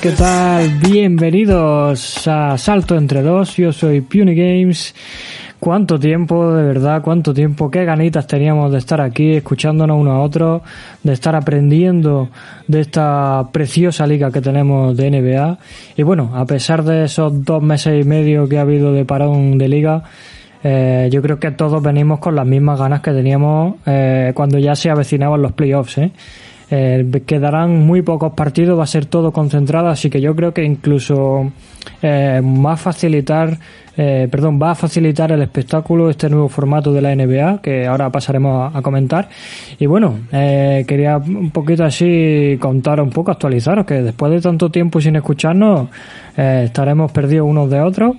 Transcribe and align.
¿qué 0.00 0.12
tal? 0.12 0.70
Bienvenidos 0.78 2.28
a 2.28 2.56
Salto 2.56 2.94
entre 2.94 3.22
dos, 3.22 3.56
yo 3.56 3.72
soy 3.72 4.02
Puny 4.02 4.34
Games. 4.34 4.94
Cuánto 5.58 5.98
tiempo, 5.98 6.52
de 6.52 6.62
verdad, 6.62 7.02
cuánto 7.02 7.34
tiempo, 7.34 7.72
qué 7.72 7.84
ganitas 7.84 8.28
teníamos 8.28 8.70
de 8.70 8.78
estar 8.78 9.00
aquí 9.00 9.32
escuchándonos 9.32 9.98
uno 9.98 10.12
a 10.12 10.20
otro, 10.20 10.62
de 11.02 11.12
estar 11.12 11.34
aprendiendo 11.34 12.28
de 12.68 12.80
esta 12.82 13.48
preciosa 13.50 14.06
liga 14.06 14.30
que 14.30 14.40
tenemos 14.40 14.96
de 14.96 15.10
NBA. 15.10 15.58
Y 15.96 16.04
bueno, 16.04 16.30
a 16.34 16.44
pesar 16.46 16.84
de 16.84 17.04
esos 17.04 17.44
dos 17.44 17.60
meses 17.60 18.00
y 18.00 18.06
medio 18.06 18.48
que 18.48 18.58
ha 18.58 18.60
habido 18.60 18.92
de 18.92 19.04
parón 19.04 19.58
de 19.58 19.68
liga, 19.68 20.04
eh, 20.62 21.08
yo 21.10 21.20
creo 21.20 21.40
que 21.40 21.50
todos 21.50 21.82
venimos 21.82 22.20
con 22.20 22.36
las 22.36 22.46
mismas 22.46 22.78
ganas 22.78 23.00
que 23.00 23.10
teníamos 23.10 23.74
eh, 23.86 24.30
cuando 24.34 24.58
ya 24.58 24.76
se 24.76 24.88
avecinaban 24.88 25.42
los 25.42 25.52
playoffs. 25.52 25.98
¿eh? 25.98 26.12
Eh, 26.70 27.22
quedarán 27.26 27.86
muy 27.86 28.02
pocos 28.02 28.32
partidos, 28.32 28.78
va 28.78 28.84
a 28.84 28.86
ser 28.86 29.06
todo 29.06 29.32
concentrado, 29.32 29.88
así 29.88 30.10
que 30.10 30.20
yo 30.20 30.34
creo 30.34 30.54
que 30.54 30.64
incluso 30.64 31.52
eh, 32.02 32.40
va 32.42 32.72
a 32.72 32.76
facilitar, 32.76 33.58
eh, 33.96 34.28
perdón, 34.30 34.58
va 34.60 34.72
a 34.72 34.74
facilitar 34.74 35.32
el 35.32 35.42
espectáculo 35.42 36.10
este 36.10 36.28
nuevo 36.28 36.48
formato 36.48 36.92
de 36.92 37.02
la 37.02 37.14
NBA 37.14 37.60
que 37.62 37.86
ahora 37.86 38.10
pasaremos 38.10 38.74
a, 38.74 38.78
a 38.78 38.82
comentar. 38.82 39.28
Y 39.78 39.86
bueno, 39.86 40.20
eh, 40.32 40.84
quería 40.86 41.18
un 41.18 41.50
poquito 41.50 41.84
así 41.84 42.56
contar 42.60 43.00
un 43.00 43.10
poco, 43.10 43.30
actualizaros 43.30 43.86
que 43.86 44.02
después 44.02 44.32
de 44.32 44.40
tanto 44.40 44.70
tiempo 44.70 45.00
sin 45.00 45.16
escucharnos 45.16 45.88
eh, 46.36 46.62
estaremos 46.66 47.12
perdidos 47.12 47.48
unos 47.48 47.70
de 47.70 47.80
otros. 47.80 48.16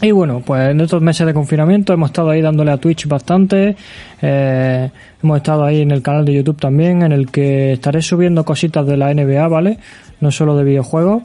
Y 0.00 0.12
bueno, 0.12 0.42
pues 0.46 0.70
en 0.70 0.80
estos 0.80 1.02
meses 1.02 1.26
de 1.26 1.34
confinamiento 1.34 1.92
hemos 1.92 2.10
estado 2.10 2.30
ahí 2.30 2.40
dándole 2.40 2.70
a 2.70 2.76
Twitch 2.76 3.08
bastante. 3.08 3.74
Eh, 4.22 4.90
hemos 5.22 5.36
estado 5.36 5.64
ahí 5.64 5.80
en 5.80 5.90
el 5.90 6.02
canal 6.02 6.24
de 6.24 6.34
YouTube 6.34 6.60
también, 6.60 7.02
en 7.02 7.10
el 7.10 7.30
que 7.30 7.72
estaré 7.72 8.00
subiendo 8.00 8.44
cositas 8.44 8.86
de 8.86 8.96
la 8.96 9.12
NBA, 9.12 9.48
¿vale? 9.48 9.78
No 10.20 10.30
solo 10.30 10.56
de 10.56 10.62
videojuegos. 10.62 11.24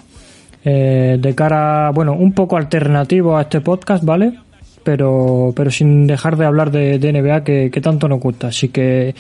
Eh, 0.65 1.17
de 1.19 1.35
cara, 1.35 1.91
bueno, 1.91 2.13
un 2.13 2.33
poco 2.33 2.57
alternativo 2.57 3.37
a 3.37 3.43
este 3.43 3.61
podcast, 3.61 4.03
¿vale? 4.03 4.39
Pero, 4.83 5.53
pero 5.55 5.69
sin 5.69 6.07
dejar 6.07 6.35
de 6.35 6.45
hablar 6.45 6.71
de, 6.71 6.97
de 6.97 7.13
NBA 7.13 7.43
que, 7.43 7.69
que 7.71 7.81
tanto 7.81 8.07
nos 8.07 8.19
gusta. 8.19 8.47
Así 8.47 8.69
que 8.69 9.13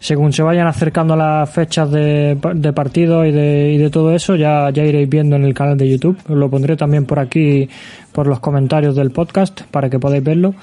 según 0.00 0.32
se 0.32 0.42
vayan 0.42 0.66
acercando 0.66 1.16
las 1.16 1.50
fechas 1.50 1.90
de, 1.90 2.38
de 2.54 2.72
partidos 2.72 3.26
y 3.26 3.32
de, 3.32 3.88
todo 3.90 4.14
eso, 4.14 4.36
ya, 4.36 4.70
ya 4.70 4.84
iréis 4.84 5.08
viendo 5.08 5.34
en 5.36 5.44
el 5.44 5.54
canal 5.54 5.76
de 5.76 5.88
YouTube. 5.88 6.16
Lo 6.28 6.48
pondré 6.48 6.76
también 6.76 7.04
por 7.04 7.18
aquí, 7.18 7.68
por 8.12 8.26
los 8.26 8.38
comentarios 8.38 8.94
del 8.94 9.10
podcast, 9.10 9.62
para 9.70 9.90
que 9.90 9.98
podáis 9.98 10.22
verlo. 10.22 10.54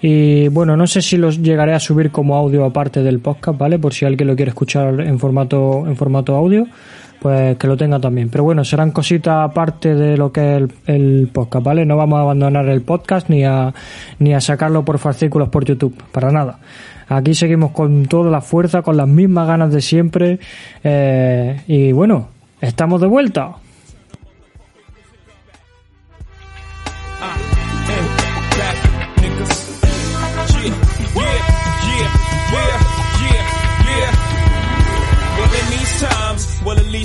Y 0.00 0.48
bueno, 0.48 0.76
no 0.76 0.86
sé 0.86 1.02
si 1.02 1.16
los 1.16 1.42
llegaré 1.42 1.74
a 1.74 1.80
subir 1.80 2.10
como 2.10 2.36
audio 2.36 2.64
aparte 2.64 3.02
del 3.02 3.18
podcast, 3.18 3.58
¿vale? 3.58 3.78
Por 3.78 3.92
si 3.92 4.04
alguien 4.04 4.28
lo 4.28 4.36
quiere 4.36 4.50
escuchar 4.50 5.00
en 5.00 5.18
formato, 5.18 5.84
en 5.86 5.96
formato 5.96 6.36
audio, 6.36 6.66
pues 7.20 7.56
que 7.56 7.66
lo 7.66 7.76
tenga 7.76 7.98
también. 7.98 8.28
Pero 8.28 8.44
bueno, 8.44 8.64
serán 8.64 8.90
cositas 8.90 9.48
aparte 9.50 9.94
de 9.94 10.16
lo 10.16 10.32
que 10.32 10.56
es 10.56 10.62
el, 10.86 11.28
podcast, 11.32 11.64
¿vale? 11.64 11.84
No 11.86 11.96
vamos 11.96 12.18
a 12.18 12.22
abandonar 12.22 12.68
el 12.68 12.82
podcast 12.82 13.28
ni 13.28 13.44
a, 13.44 13.72
ni 14.18 14.34
a 14.34 14.40
sacarlo 14.40 14.84
por 14.84 14.98
fascículos 14.98 15.48
por 15.48 15.64
YouTube, 15.64 15.96
para 16.12 16.30
nada. 16.30 16.58
Aquí 17.08 17.34
seguimos 17.34 17.72
con 17.72 18.06
toda 18.06 18.30
la 18.30 18.40
fuerza, 18.40 18.82
con 18.82 18.96
las 18.96 19.08
mismas 19.08 19.46
ganas 19.46 19.72
de 19.72 19.80
siempre. 19.80 20.38
Eh, 20.82 21.60
y 21.66 21.92
bueno, 21.92 22.28
estamos 22.60 23.00
de 23.00 23.06
vuelta. 23.06 23.56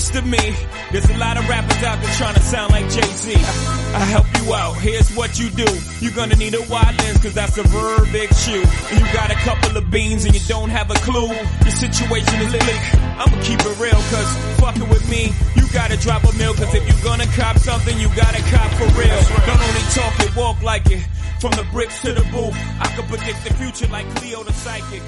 Least 0.10 0.26
to 0.26 0.30
me, 0.30 0.56
there's 0.92 1.10
a 1.10 1.18
lot 1.18 1.38
of 1.38 1.48
rappers 1.48 1.84
out 1.84 2.02
there 2.02 2.14
trying 2.14 2.34
to 2.34 2.42
sound 2.42 2.72
like 2.72 2.90
Jay-Z. 2.90 3.36
I 3.36 4.02
help 4.10 4.26
you 4.42 4.54
out. 4.54 4.74
Here's 4.78 5.14
what 5.14 5.38
you 5.38 5.50
do. 5.52 5.68
You're 6.00 6.14
gonna 6.14 6.36
need 6.36 6.56
a 6.56 6.62
wide 6.66 6.98
lens 6.98 7.22
cause 7.22 7.34
that's 7.34 7.58
a 7.60 7.64
very 7.64 8.10
big 8.12 8.34
shoe. 8.34 8.64
And 8.90 9.00
you 9.00 9.06
got 9.14 9.30
a 9.30 9.36
couple 9.46 9.78
of 9.78 9.92
beans 9.92 10.26
and 10.26 10.34
you 10.34 10.42
don't 10.48 10.70
have 10.70 10.90
a 10.90 10.96
clue. 11.06 11.28
Your 11.28 11.76
situation 11.78 12.42
is 12.42 12.52
lit. 12.52 12.82
I'ma 13.22 13.38
keep 13.44 13.60
it 13.60 13.80
real 13.80 14.02
cause 14.10 14.32
fucking 14.58 14.90
with 14.90 15.08
me, 15.10 15.32
you 15.56 15.68
gotta 15.74 15.98
drop 15.98 16.24
a 16.24 16.34
mill 16.38 16.56
cause 16.56 16.74
if 16.74 16.88
you're 16.88 17.04
gonna 17.04 17.30
cop 17.38 17.58
something, 17.60 17.96
you 18.00 18.08
gotta 18.16 18.42
cop 18.50 18.72
for 18.82 18.90
real. 18.98 19.20
Don't 19.46 19.62
only 19.62 19.86
talk 19.94 20.14
it, 20.26 20.36
walk 20.36 20.64
like 20.64 20.90
it. 20.90 21.06
From 21.40 21.52
the 21.52 21.68
bricks 21.72 22.02
to 22.02 22.14
the 22.14 22.26
booth, 22.32 22.58
I 22.82 22.88
can 22.96 23.06
predict 23.06 23.44
the 23.46 23.54
future 23.54 23.88
like 23.92 24.10
Cleo 24.16 24.44
the 24.44 24.54
psychic. 24.54 25.04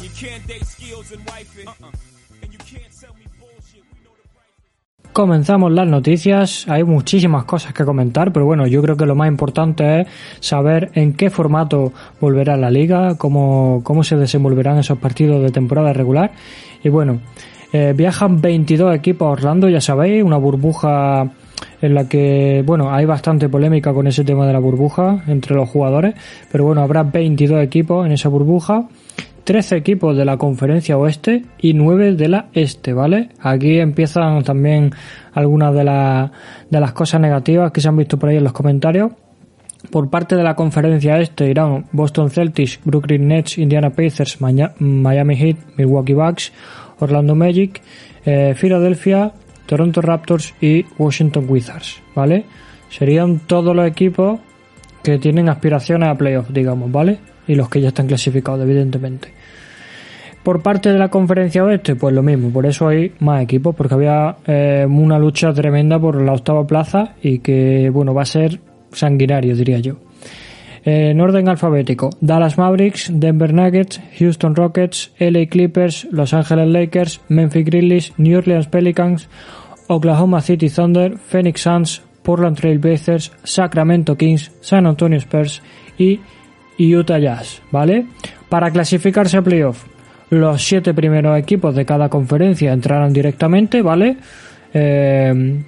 You 0.00 0.08
can't 0.16 0.46
date 0.46 0.64
skills 0.64 1.12
and 1.12 1.26
wife 1.26 1.58
it. 1.58 1.68
Uh-uh. 1.68 1.90
And 2.42 2.52
you 2.52 2.58
can't 2.58 2.92
sell 2.92 3.12
me 3.14 3.25
Comenzamos 5.16 5.72
las 5.72 5.88
noticias, 5.88 6.68
hay 6.68 6.84
muchísimas 6.84 7.44
cosas 7.44 7.72
que 7.72 7.86
comentar, 7.86 8.34
pero 8.34 8.44
bueno, 8.44 8.66
yo 8.66 8.82
creo 8.82 8.98
que 8.98 9.06
lo 9.06 9.14
más 9.14 9.28
importante 9.28 10.02
es 10.02 10.08
saber 10.40 10.90
en 10.92 11.14
qué 11.14 11.30
formato 11.30 11.94
volverá 12.20 12.58
la 12.58 12.70
liga, 12.70 13.16
cómo, 13.16 13.80
cómo 13.82 14.04
se 14.04 14.16
desenvolverán 14.16 14.76
esos 14.76 14.98
partidos 14.98 15.42
de 15.42 15.50
temporada 15.50 15.94
regular. 15.94 16.32
Y 16.84 16.90
bueno, 16.90 17.20
eh, 17.72 17.94
viajan 17.96 18.42
22 18.42 18.94
equipos 18.94 19.26
a 19.26 19.30
Orlando, 19.30 19.70
ya 19.70 19.80
sabéis, 19.80 20.22
una 20.22 20.36
burbuja 20.36 21.30
en 21.80 21.94
la 21.94 22.06
que, 22.06 22.62
bueno, 22.66 22.92
hay 22.92 23.06
bastante 23.06 23.48
polémica 23.48 23.94
con 23.94 24.06
ese 24.06 24.22
tema 24.22 24.46
de 24.46 24.52
la 24.52 24.58
burbuja 24.58 25.24
entre 25.28 25.56
los 25.56 25.66
jugadores, 25.70 26.14
pero 26.52 26.64
bueno, 26.64 26.82
habrá 26.82 27.04
22 27.04 27.64
equipos 27.64 28.04
en 28.04 28.12
esa 28.12 28.28
burbuja. 28.28 28.86
13 29.46 29.76
equipos 29.76 30.16
de 30.16 30.24
la 30.24 30.36
conferencia 30.36 30.98
oeste 30.98 31.44
y 31.60 31.72
9 31.72 32.14
de 32.16 32.28
la 32.28 32.46
este, 32.52 32.92
¿vale? 32.92 33.28
Aquí 33.40 33.78
empiezan 33.78 34.42
también 34.42 34.90
algunas 35.32 35.72
de, 35.72 35.84
la- 35.84 36.32
de 36.68 36.80
las 36.80 36.92
cosas 36.92 37.20
negativas 37.20 37.70
que 37.70 37.80
se 37.80 37.88
han 37.88 37.96
visto 37.96 38.18
por 38.18 38.28
ahí 38.28 38.36
en 38.38 38.44
los 38.44 38.52
comentarios. 38.52 39.12
Por 39.90 40.10
parte 40.10 40.34
de 40.34 40.42
la 40.42 40.56
conferencia 40.56 41.20
este 41.20 41.48
irán 41.48 41.84
Boston 41.92 42.28
Celtics, 42.30 42.80
Brooklyn 42.84 43.28
Nets, 43.28 43.56
Indiana 43.58 43.90
Pacers, 43.90 44.40
Miami 44.40 45.36
Heat, 45.36 45.56
Milwaukee 45.76 46.14
Bucks, 46.14 46.52
Orlando 46.98 47.36
Magic, 47.36 47.80
eh, 48.24 48.54
Philadelphia, 48.60 49.32
Toronto 49.66 50.00
Raptors 50.00 50.54
y 50.60 50.84
Washington 50.98 51.46
Wizards, 51.48 52.02
¿vale? 52.16 52.46
Serían 52.90 53.38
todos 53.46 53.76
los 53.76 53.86
equipos 53.86 54.40
que 55.04 55.18
tienen 55.18 55.48
aspiraciones 55.48 56.08
a 56.08 56.14
playoffs, 56.16 56.52
digamos, 56.52 56.90
¿vale? 56.90 57.18
Y 57.46 57.54
los 57.54 57.68
que 57.68 57.80
ya 57.80 57.88
están 57.88 58.06
clasificados, 58.06 58.62
evidentemente. 58.62 59.28
Por 60.42 60.62
parte 60.62 60.92
de 60.92 60.98
la 60.98 61.08
conferencia 61.08 61.64
oeste, 61.64 61.96
pues 61.96 62.14
lo 62.14 62.22
mismo, 62.22 62.50
por 62.50 62.66
eso 62.66 62.86
hay 62.86 63.12
más 63.18 63.42
equipos, 63.42 63.74
porque 63.74 63.94
había 63.94 64.36
eh, 64.46 64.86
una 64.88 65.18
lucha 65.18 65.52
tremenda 65.52 65.98
por 65.98 66.22
la 66.22 66.32
octava 66.32 66.66
plaza 66.66 67.14
y 67.20 67.40
que, 67.40 67.90
bueno, 67.92 68.14
va 68.14 68.22
a 68.22 68.26
ser 68.26 68.60
sanguinario, 68.92 69.56
diría 69.56 69.80
yo. 69.80 69.96
En 70.84 71.20
orden 71.20 71.48
alfabético, 71.48 72.10
Dallas 72.20 72.58
Mavericks, 72.58 73.10
Denver 73.12 73.52
Nuggets, 73.52 74.00
Houston 74.20 74.54
Rockets, 74.54 75.10
LA 75.18 75.46
Clippers, 75.46 76.06
Los 76.12 76.32
Angeles 76.32 76.68
Lakers, 76.68 77.20
Memphis 77.28 77.64
Grizzlies, 77.64 78.12
New 78.18 78.38
Orleans 78.38 78.68
Pelicans, 78.68 79.28
Oklahoma 79.88 80.40
City 80.42 80.68
Thunder, 80.68 81.18
Phoenix 81.18 81.62
Suns, 81.62 82.02
Portland 82.22 82.56
Trail 82.56 82.78
Blazers, 82.78 83.32
Sacramento 83.42 84.16
Kings, 84.16 84.52
San 84.60 84.86
Antonio 84.86 85.18
Spurs 85.18 85.60
y 85.98 86.20
Utah 86.78 87.18
Jazz, 87.18 87.62
¿vale? 87.70 88.06
Para 88.48 88.70
clasificarse 88.70 89.36
a 89.36 89.42
playoff, 89.42 89.84
los 90.30 90.66
siete 90.66 90.94
primeros 90.94 91.38
equipos 91.38 91.74
de 91.74 91.84
cada 91.84 92.08
conferencia 92.08 92.72
entrarán 92.72 93.12
directamente, 93.12 93.82
¿vale? 93.82 94.16
Eh, 94.74 95.64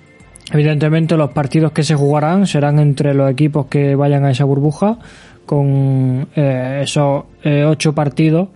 evidentemente 0.53 1.17
los 1.17 1.31
partidos 1.31 1.73
que 1.73 1.83
se 1.83 1.95
jugarán 1.95 2.47
serán 2.47 2.79
entre 2.79 3.15
los 3.15 3.31
equipos 3.31 3.67
que 3.67 3.95
vayan 3.95 4.25
a 4.25 4.31
esa 4.31 4.45
burbuja 4.45 4.99
con 5.47 6.29
eh, 6.35 6.81
esos 6.83 7.25
eh, 7.43 7.65
ocho 7.65 7.95
partidos 7.95 8.49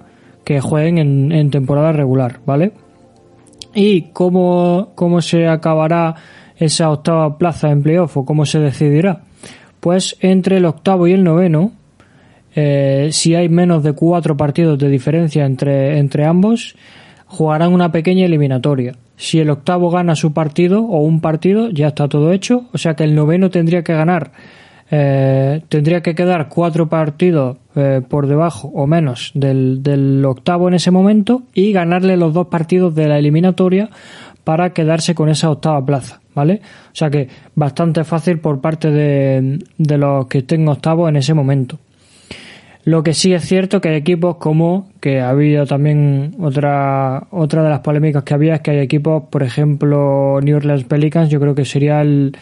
que 0.45 0.61
jueguen 0.61 0.99
en, 0.99 1.33
en 1.33 1.51
temporada 1.51 1.93
regular, 1.93 2.41
¿vale? 2.45 2.73
¿Y 3.75 4.11
cómo, 4.13 4.93
cómo 4.95 5.23
se 5.23 5.49
acabará 5.49 6.15
esa 6.57 6.91
octava 6.91 7.39
plaza 7.39 7.71
en 7.71 7.83
playoff 7.83 8.17
o 8.17 8.25
cómo 8.25 8.45
se 8.45 8.59
decidirá? 8.59 9.23
Pues 9.81 10.17
entre 10.21 10.59
el 10.59 10.67
octavo 10.67 11.07
y 11.07 11.13
el 11.13 11.25
noveno, 11.25 11.73
eh, 12.55 13.09
si 13.13 13.35
hay 13.35 13.49
menos 13.49 13.83
de 13.83 13.93
cuatro 13.93 14.37
partidos 14.37 14.79
de 14.79 14.89
diferencia 14.89 15.45
entre, 15.47 15.99
entre 15.99 16.25
ambos, 16.25 16.77
jugarán 17.27 17.73
una 17.73 17.91
pequeña 17.93 18.27
eliminatoria. 18.27 18.95
Si 19.17 19.39
el 19.39 19.51
octavo 19.51 19.91
gana 19.91 20.17
su 20.17 20.33
partido 20.33 20.83
o 20.83 21.01
un 21.03 21.21
partido, 21.21 21.71
ya 21.71 21.89
está 21.89 22.09
todo 22.09 22.33
hecho. 22.33 22.65
O 22.73 22.79
sea 22.79 22.95
que 22.95 23.05
el 23.05 23.15
noveno 23.15 23.51
tendría 23.51 23.83
que 23.83 23.95
ganar, 23.95 24.33
eh, 24.91 25.63
tendría 25.69 26.03
que 26.03 26.15
quedar 26.15 26.49
cuatro 26.49 26.89
partidos 26.89 27.57
eh, 27.75 28.03
por 28.07 28.27
debajo 28.27 28.69
o 28.75 28.87
menos 28.87 29.31
del, 29.35 29.83
del 29.83 30.23
octavo 30.25 30.69
en 30.69 30.75
ese 30.75 30.91
momento 30.91 31.45
y 31.55 31.73
ganarle 31.73 32.17
los 32.17 32.35
dos 32.35 32.49
partidos 32.49 32.95
de 32.95 33.09
la 33.09 33.19
eliminatoria 33.19 33.89
para 34.45 34.71
quedarse 34.75 35.15
con 35.15 35.29
esa 35.29 35.51
octava 35.51 35.85
plaza, 35.87 36.21
¿vale? 36.35 36.61
O 36.89 36.95
sea 36.95 37.09
que 37.09 37.29
bastante 37.55 38.05
fácil 38.05 38.41
por 38.41 38.61
parte 38.61 38.91
de, 38.91 39.61
de 39.79 39.99
los 39.99 40.27
que 40.27 40.39
estén 40.39 40.69
octavos 40.69 41.09
en 41.09 41.17
ese 41.17 41.33
momento. 41.33 41.79
Lo 42.85 43.05
que 43.05 43.15
sí 43.15 43.33
es 43.33 43.45
cierto 43.45 43.81
que 43.81 43.91
hay 43.91 43.97
equipos 43.97 44.37
como 44.37 44.89
que 45.01 45.21
ha 45.21 45.31
habido 45.31 45.67
también 45.67 46.35
otra 46.41 47.29
otra 47.31 47.63
de 47.63 47.71
las 47.71 47.81
polémicas 47.81 48.25
que 48.25 48.35
había 48.35 48.57
es 48.57 48.61
que 48.61 48.73
hay 48.73 48.79
equipos, 48.79 49.25
por 49.31 49.45
ejemplo, 49.45 50.41
New 50.43 50.57
Orleans 50.57 50.85
Pelicans, 50.85 51.31
yo 51.31 51.39
creo 51.39 51.55
que 51.55 51.65
sería 51.65 52.01
el, 52.01 52.37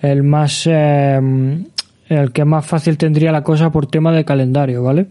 el 0.00 0.22
más 0.22 0.68
eh, 0.70 1.20
el 2.08 2.32
que 2.32 2.44
más 2.44 2.64
fácil 2.64 2.96
tendría 2.96 3.32
la 3.32 3.42
cosa 3.42 3.72
por 3.72 3.86
tema 3.86 4.12
de 4.12 4.24
calendario, 4.24 4.84
¿vale? 4.84 5.06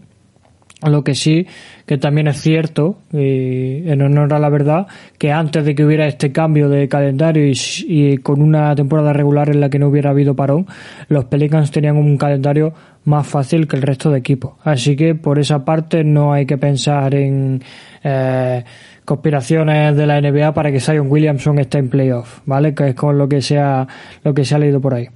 Lo 0.89 1.03
que 1.03 1.13
sí, 1.13 1.45
que 1.85 1.99
también 1.99 2.27
es 2.27 2.41
cierto, 2.41 2.97
y 3.13 3.87
en 3.87 4.01
honor 4.01 4.33
a 4.33 4.39
la 4.39 4.49
verdad, 4.49 4.87
que 5.19 5.31
antes 5.31 5.63
de 5.63 5.75
que 5.75 5.85
hubiera 5.85 6.07
este 6.07 6.31
cambio 6.31 6.69
de 6.69 6.87
calendario 6.87 7.43
y, 7.45 8.17
con 8.17 8.41
una 8.41 8.73
temporada 8.73 9.13
regular 9.13 9.49
en 9.49 9.61
la 9.61 9.69
que 9.69 9.77
no 9.77 9.89
hubiera 9.89 10.09
habido 10.09 10.35
parón, 10.35 10.65
los 11.07 11.25
Pelicans 11.25 11.69
tenían 11.69 11.97
un 11.97 12.17
calendario 12.17 12.73
más 13.05 13.27
fácil 13.27 13.67
que 13.67 13.75
el 13.75 13.83
resto 13.83 14.09
de 14.09 14.17
equipos. 14.17 14.53
Así 14.63 14.95
que 14.95 15.13
por 15.13 15.37
esa 15.37 15.63
parte 15.63 16.03
no 16.03 16.33
hay 16.33 16.47
que 16.47 16.57
pensar 16.57 17.13
en 17.13 17.61
eh, 18.03 18.63
conspiraciones 19.05 19.95
de 19.95 20.07
la 20.07 20.19
NBA 20.19 20.51
para 20.53 20.71
que 20.71 20.79
Zion 20.79 21.11
Williamson 21.11 21.59
esté 21.59 21.77
en 21.77 21.89
playoff, 21.89 22.39
¿vale? 22.45 22.73
Que 22.73 22.89
es 22.89 22.95
con 22.95 23.19
lo 23.19 23.29
que 23.29 23.41
se 23.43 23.59
ha, 23.59 23.87
lo 24.23 24.33
que 24.33 24.45
se 24.45 24.55
ha 24.55 24.57
leído 24.57 24.81
por 24.81 24.95
ahí. 24.95 25.09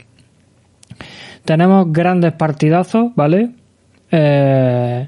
Tenemos 1.44 1.92
grandes 1.92 2.34
partidazos, 2.34 3.16
¿vale? 3.16 3.50
Eh, 4.12 5.08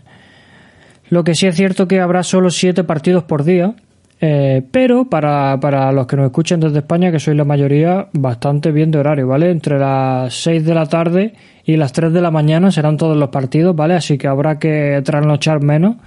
lo 1.09 1.23
que 1.23 1.35
sí 1.35 1.47
es 1.47 1.55
cierto 1.55 1.87
que 1.87 1.99
habrá 1.99 2.23
solo 2.23 2.49
siete 2.49 2.83
partidos 2.83 3.23
por 3.23 3.43
día, 3.43 3.75
eh, 4.19 4.63
pero 4.71 5.05
para, 5.05 5.59
para, 5.59 5.91
los 5.91 6.07
que 6.07 6.15
nos 6.15 6.25
escuchen 6.25 6.59
desde 6.59 6.79
España, 6.79 7.11
que 7.11 7.19
soy 7.19 7.35
la 7.35 7.45
mayoría, 7.45 8.07
bastante 8.13 8.71
bien 8.71 8.89
de 8.89 8.99
horario, 8.99 9.27
¿vale? 9.27 9.51
Entre 9.51 9.77
las 9.77 10.33
6 10.33 10.65
de 10.65 10.73
la 10.73 10.87
tarde 10.87 11.33
y 11.65 11.77
las 11.77 11.93
3 11.93 12.11
de 12.11 12.21
la 12.21 12.31
mañana 12.31 12.71
serán 12.71 12.97
todos 12.97 13.15
los 13.15 13.29
partidos, 13.29 13.75
¿vale? 13.75 13.93
Así 13.93 14.17
que 14.17 14.27
habrá 14.27 14.57
que 14.57 15.01
trasnochar 15.03 15.61
menos, 15.61 15.97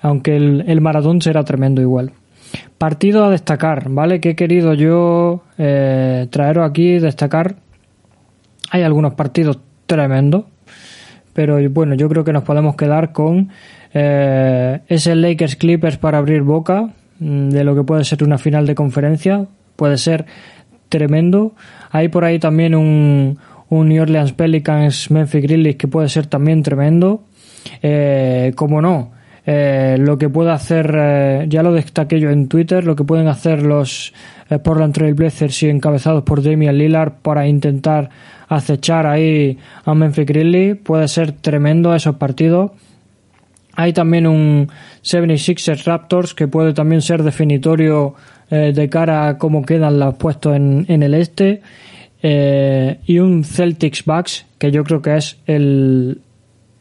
aunque 0.00 0.36
el, 0.36 0.64
el 0.66 0.80
maratón 0.80 1.20
será 1.20 1.44
tremendo 1.44 1.82
igual. 1.82 2.12
Partido 2.78 3.24
a 3.24 3.30
destacar, 3.30 3.88
¿vale? 3.90 4.20
Que 4.20 4.30
he 4.30 4.36
querido 4.36 4.74
yo 4.74 5.42
eh, 5.58 6.26
traeros 6.30 6.68
aquí, 6.68 6.98
destacar. 6.98 7.56
Hay 8.70 8.82
algunos 8.82 9.14
partidos 9.14 9.60
tremendos, 9.86 10.44
pero 11.32 11.58
bueno, 11.70 11.94
yo 11.94 12.08
creo 12.08 12.24
que 12.24 12.32
nos 12.32 12.44
podemos 12.44 12.76
quedar 12.76 13.12
con 13.12 13.50
eh, 13.98 14.80
es 14.88 15.06
el 15.06 15.22
Lakers 15.22 15.56
Clippers 15.56 15.96
para 15.96 16.18
abrir 16.18 16.42
boca 16.42 16.90
mm, 17.18 17.48
de 17.48 17.64
lo 17.64 17.74
que 17.74 17.82
puede 17.82 18.04
ser 18.04 18.22
una 18.22 18.36
final 18.36 18.66
de 18.66 18.74
conferencia. 18.74 19.46
Puede 19.74 19.96
ser 19.96 20.26
tremendo. 20.90 21.54
Hay 21.90 22.08
por 22.08 22.26
ahí 22.26 22.38
también 22.38 22.74
un, 22.74 23.38
un 23.70 23.88
New 23.88 24.02
Orleans 24.02 24.32
Pelicans 24.32 25.10
Memphis 25.10 25.42
Grizzlies 25.42 25.76
que 25.76 25.88
puede 25.88 26.10
ser 26.10 26.26
también 26.26 26.62
tremendo. 26.62 27.24
Eh, 27.82 28.52
como 28.54 28.82
no, 28.82 29.12
eh, 29.46 29.96
lo 29.98 30.18
que 30.18 30.28
puede 30.28 30.50
hacer, 30.50 30.94
eh, 30.94 31.46
ya 31.48 31.62
lo 31.62 31.72
destaqué 31.72 32.20
yo 32.20 32.30
en 32.30 32.48
Twitter, 32.48 32.84
lo 32.84 32.96
que 32.96 33.04
pueden 33.04 33.28
hacer 33.28 33.62
los 33.62 34.12
eh, 34.50 34.58
Portland 34.58 34.92
Trail 34.92 35.14
Blazers 35.14 35.62
y 35.62 35.70
encabezados 35.70 36.22
por 36.24 36.42
Damian 36.42 36.76
Lillard 36.76 37.12
para 37.22 37.46
intentar 37.46 38.10
acechar 38.48 39.06
ahí 39.06 39.56
a 39.84 39.94
Memphis 39.94 40.26
Grizzlies 40.26 40.76
puede 40.76 41.08
ser 41.08 41.32
tremendo 41.32 41.94
esos 41.94 42.16
partidos. 42.16 42.72
Hay 43.76 43.92
también 43.92 44.26
un 44.26 44.68
76ers 45.02 45.84
Raptors 45.84 46.34
que 46.34 46.48
puede 46.48 46.72
también 46.72 47.02
ser 47.02 47.22
definitorio 47.22 48.14
eh, 48.50 48.72
de 48.74 48.88
cara 48.88 49.28
a 49.28 49.38
cómo 49.38 49.64
quedan 49.64 49.98
los 49.98 50.14
puestos 50.16 50.56
en, 50.56 50.86
en 50.88 51.02
el 51.02 51.14
este. 51.14 51.60
Eh, 52.22 52.98
y 53.06 53.18
un 53.18 53.44
Celtics 53.44 54.04
Bucks 54.04 54.46
que 54.58 54.70
yo 54.70 54.82
creo 54.82 55.02
que 55.02 55.16
es 55.16 55.38
el, 55.46 56.20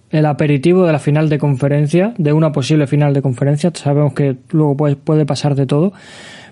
el 0.09 0.25
aperitivo 0.25 0.85
de 0.85 0.93
la 0.93 0.99
final 0.99 1.29
de 1.29 1.37
conferencia, 1.37 2.13
de 2.17 2.33
una 2.33 2.51
posible 2.51 2.87
final 2.87 3.13
de 3.13 3.21
conferencia. 3.21 3.71
Sabemos 3.73 4.13
que 4.13 4.37
luego 4.51 4.77
puede, 4.77 4.95
puede 4.95 5.25
pasar 5.25 5.55
de 5.55 5.65
todo, 5.65 5.93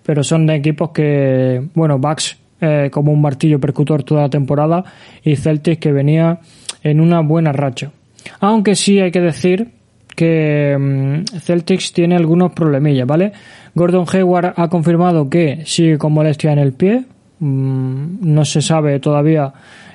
pero 0.05 0.23
son 0.23 0.45
de 0.45 0.55
equipos 0.55 0.91
que, 0.91 1.65
bueno, 1.73 1.97
Bucks 1.97 2.37
eh, 2.59 2.89
como 2.91 3.11
un 3.11 3.21
martillo 3.21 3.59
percutor 3.59 4.03
toda 4.03 4.21
la 4.23 4.29
temporada 4.29 4.83
y 5.23 5.35
Celtics 5.35 5.79
que 5.79 5.91
venía 5.91 6.39
en 6.83 6.99
una 6.99 7.21
buena 7.21 7.51
racha. 7.51 7.91
Aunque 8.39 8.75
sí 8.75 8.99
hay 8.99 9.11
que 9.11 9.21
decir 9.21 9.69
que 10.15 10.77
mm, 10.79 11.39
Celtics 11.39 11.93
tiene 11.93 12.15
algunos 12.15 12.53
problemillas, 12.53 13.07
¿vale? 13.07 13.33
Gordon 13.75 14.05
Hayward 14.11 14.53
ha 14.55 14.67
confirmado 14.69 15.29
que 15.29 15.63
sigue 15.65 15.97
con 15.97 16.13
molestia 16.13 16.51
en 16.51 16.59
el 16.59 16.73
pie, 16.73 17.05
mm, 17.39 18.17
no 18.21 18.45
se 18.45 18.61
sabe 18.61 18.99
todavía 18.99 19.53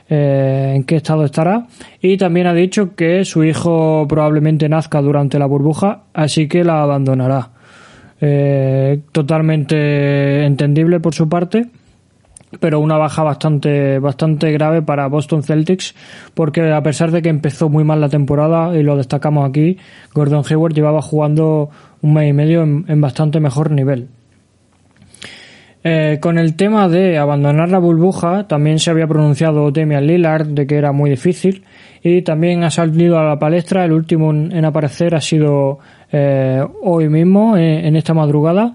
eh, 0.08 0.72
en 0.76 0.84
qué 0.84 0.96
estado 0.96 1.25
estará 1.25 1.66
y 2.00 2.16
también 2.16 2.46
ha 2.46 2.54
dicho 2.54 2.94
que 2.94 3.25
su 3.25 3.44
hijo 3.44 4.06
probablemente 4.08 4.68
nazca 4.68 5.00
durante 5.02 5.38
la 5.38 5.46
burbuja, 5.46 6.04
así 6.14 6.48
que 6.48 6.64
la 6.64 6.82
abandonará. 6.82 7.50
Eh, 8.20 9.02
totalmente 9.12 10.44
entendible 10.44 10.98
por 10.98 11.14
su 11.14 11.28
parte 11.28 11.68
pero 12.60 12.80
una 12.80 12.96
baja 12.96 13.22
bastante, 13.22 13.98
bastante 13.98 14.50
grave 14.52 14.82
para 14.82 15.06
Boston 15.08 15.42
Celtics, 15.42 15.94
porque 16.34 16.72
a 16.72 16.82
pesar 16.82 17.10
de 17.10 17.22
que 17.22 17.28
empezó 17.28 17.68
muy 17.68 17.84
mal 17.84 18.00
la 18.00 18.08
temporada, 18.08 18.76
y 18.76 18.82
lo 18.82 18.96
destacamos 18.96 19.48
aquí, 19.48 19.78
Gordon 20.14 20.44
Hayward 20.48 20.74
llevaba 20.74 21.02
jugando 21.02 21.70
un 22.02 22.14
mes 22.14 22.30
y 22.30 22.32
medio 22.32 22.62
en, 22.62 23.00
bastante 23.00 23.40
mejor 23.40 23.70
nivel. 23.70 24.08
Eh, 25.84 26.18
con 26.20 26.38
el 26.38 26.56
tema 26.56 26.88
de 26.88 27.18
abandonar 27.18 27.68
la 27.68 27.78
burbuja, 27.78 28.48
también 28.48 28.78
se 28.78 28.90
había 28.90 29.06
pronunciado 29.06 29.70
Damian 29.70 30.06
Lillard 30.06 30.46
de 30.46 30.66
que 30.66 30.76
era 30.76 30.92
muy 30.92 31.10
difícil 31.10 31.64
y 32.02 32.22
también 32.22 32.64
ha 32.64 32.70
salido 32.70 33.18
a 33.18 33.24
la 33.24 33.38
palestra. 33.38 33.84
El 33.84 33.92
último 33.92 34.32
en 34.32 34.64
aparecer 34.64 35.14
ha 35.14 35.20
sido 35.20 35.78
eh, 36.10 36.62
hoy 36.82 37.08
mismo, 37.08 37.56
eh, 37.56 37.86
en 37.86 37.94
esta 37.96 38.12
madrugada, 38.12 38.72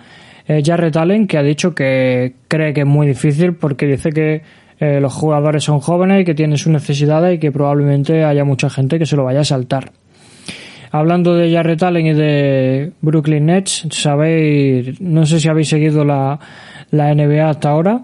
eh, 0.48 0.62
Allen, 0.96 1.28
que 1.28 1.38
ha 1.38 1.44
dicho 1.44 1.74
que 1.74 2.34
cree 2.48 2.74
que 2.74 2.82
es 2.82 2.88
muy 2.88 3.08
difícil 3.08 3.54
porque 3.54 3.86
dice 3.86 4.12
que 4.12 4.42
eh, 4.80 5.00
los 5.00 5.14
jugadores 5.14 5.64
son 5.64 5.80
jóvenes 5.80 6.22
y 6.22 6.26
que 6.26 6.34
tienen 6.34 6.58
sus 6.58 6.72
necesidades 6.72 7.36
y 7.36 7.40
que 7.40 7.52
probablemente 7.52 8.24
haya 8.24 8.44
mucha 8.44 8.70
gente 8.70 9.00
que 9.00 9.06
se 9.06 9.16
lo 9.16 9.24
vaya 9.24 9.42
a 9.42 9.46
saltar. 9.46 9.92
Hablando 10.92 11.34
de 11.36 11.52
Jarrett 11.52 11.82
Allen 11.82 12.08
y 12.08 12.14
de 12.14 12.92
Brooklyn 13.02 13.48
Nets, 13.48 13.88
sabéis, 13.90 15.02
no 15.02 15.26
sé 15.26 15.40
si 15.40 15.48
habéis 15.48 15.70
seguido 15.70 16.06
la, 16.06 16.40
la 16.92 17.16
NBA 17.16 17.50
hasta 17.50 17.70
ahora, 17.70 18.02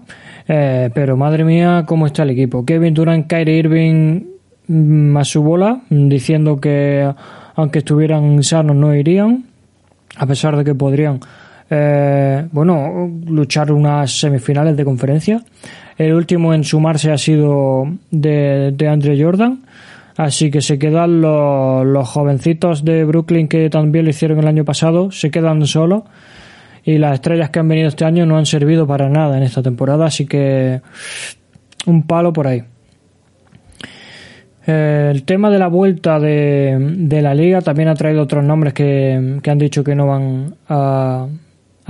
eh, 0.48 0.90
pero 0.92 1.16
madre 1.16 1.44
mía, 1.44 1.84
cómo 1.86 2.06
está 2.06 2.24
el 2.24 2.30
equipo. 2.30 2.64
Kevin 2.64 2.94
Durant, 2.94 3.28
Kyrie 3.28 3.58
Irving 3.58 4.22
mm, 4.66 5.16
a 5.16 5.24
su 5.24 5.42
bola, 5.42 5.82
diciendo 5.88 6.60
que 6.60 7.08
aunque 7.54 7.80
estuvieran 7.80 8.42
sanos 8.42 8.74
no 8.74 8.94
irían, 8.94 9.44
a 10.16 10.26
pesar 10.26 10.56
de 10.56 10.64
que 10.64 10.74
podrían 10.74 11.20
eh, 11.70 12.48
bueno, 12.50 13.08
luchar 13.26 13.70
unas 13.70 14.10
semifinales 14.10 14.76
de 14.76 14.84
conferencia. 14.84 15.42
El 15.96 16.14
último 16.14 16.52
en 16.52 16.64
sumarse 16.64 17.12
ha 17.12 17.18
sido 17.18 17.84
de, 18.10 18.72
de 18.74 18.88
Andre 18.88 19.22
Jordan. 19.22 19.62
Así 20.16 20.50
que 20.50 20.60
se 20.60 20.78
quedan 20.78 21.20
los, 21.20 21.86
los, 21.86 22.08
jovencitos 22.08 22.84
de 22.84 23.04
Brooklyn 23.04 23.48
que 23.48 23.70
también 23.70 24.04
lo 24.04 24.10
hicieron 24.10 24.38
el 24.40 24.48
año 24.48 24.64
pasado, 24.64 25.10
se 25.12 25.30
quedan 25.30 25.64
solos. 25.66 26.02
Y 26.84 26.98
las 26.98 27.14
estrellas 27.14 27.50
que 27.50 27.60
han 27.60 27.68
venido 27.68 27.88
este 27.88 28.04
año 28.04 28.26
no 28.26 28.36
han 28.36 28.46
servido 28.46 28.86
para 28.86 29.08
nada 29.08 29.36
en 29.36 29.44
esta 29.44 29.62
temporada, 29.62 30.06
así 30.06 30.26
que 30.26 30.80
un 31.86 32.02
palo 32.06 32.32
por 32.32 32.48
ahí. 32.48 32.64
Eh, 34.66 35.08
el 35.10 35.22
tema 35.22 35.50
de 35.50 35.58
la 35.58 35.68
vuelta 35.68 36.18
de, 36.18 36.76
de, 36.98 37.22
la 37.22 37.34
liga 37.34 37.60
también 37.60 37.88
ha 37.88 37.94
traído 37.94 38.22
otros 38.22 38.44
nombres 38.44 38.74
que, 38.74 39.38
que 39.42 39.50
han 39.50 39.58
dicho 39.58 39.82
que 39.84 39.94
no 39.94 40.06
van 40.06 40.54
a, 40.68 41.26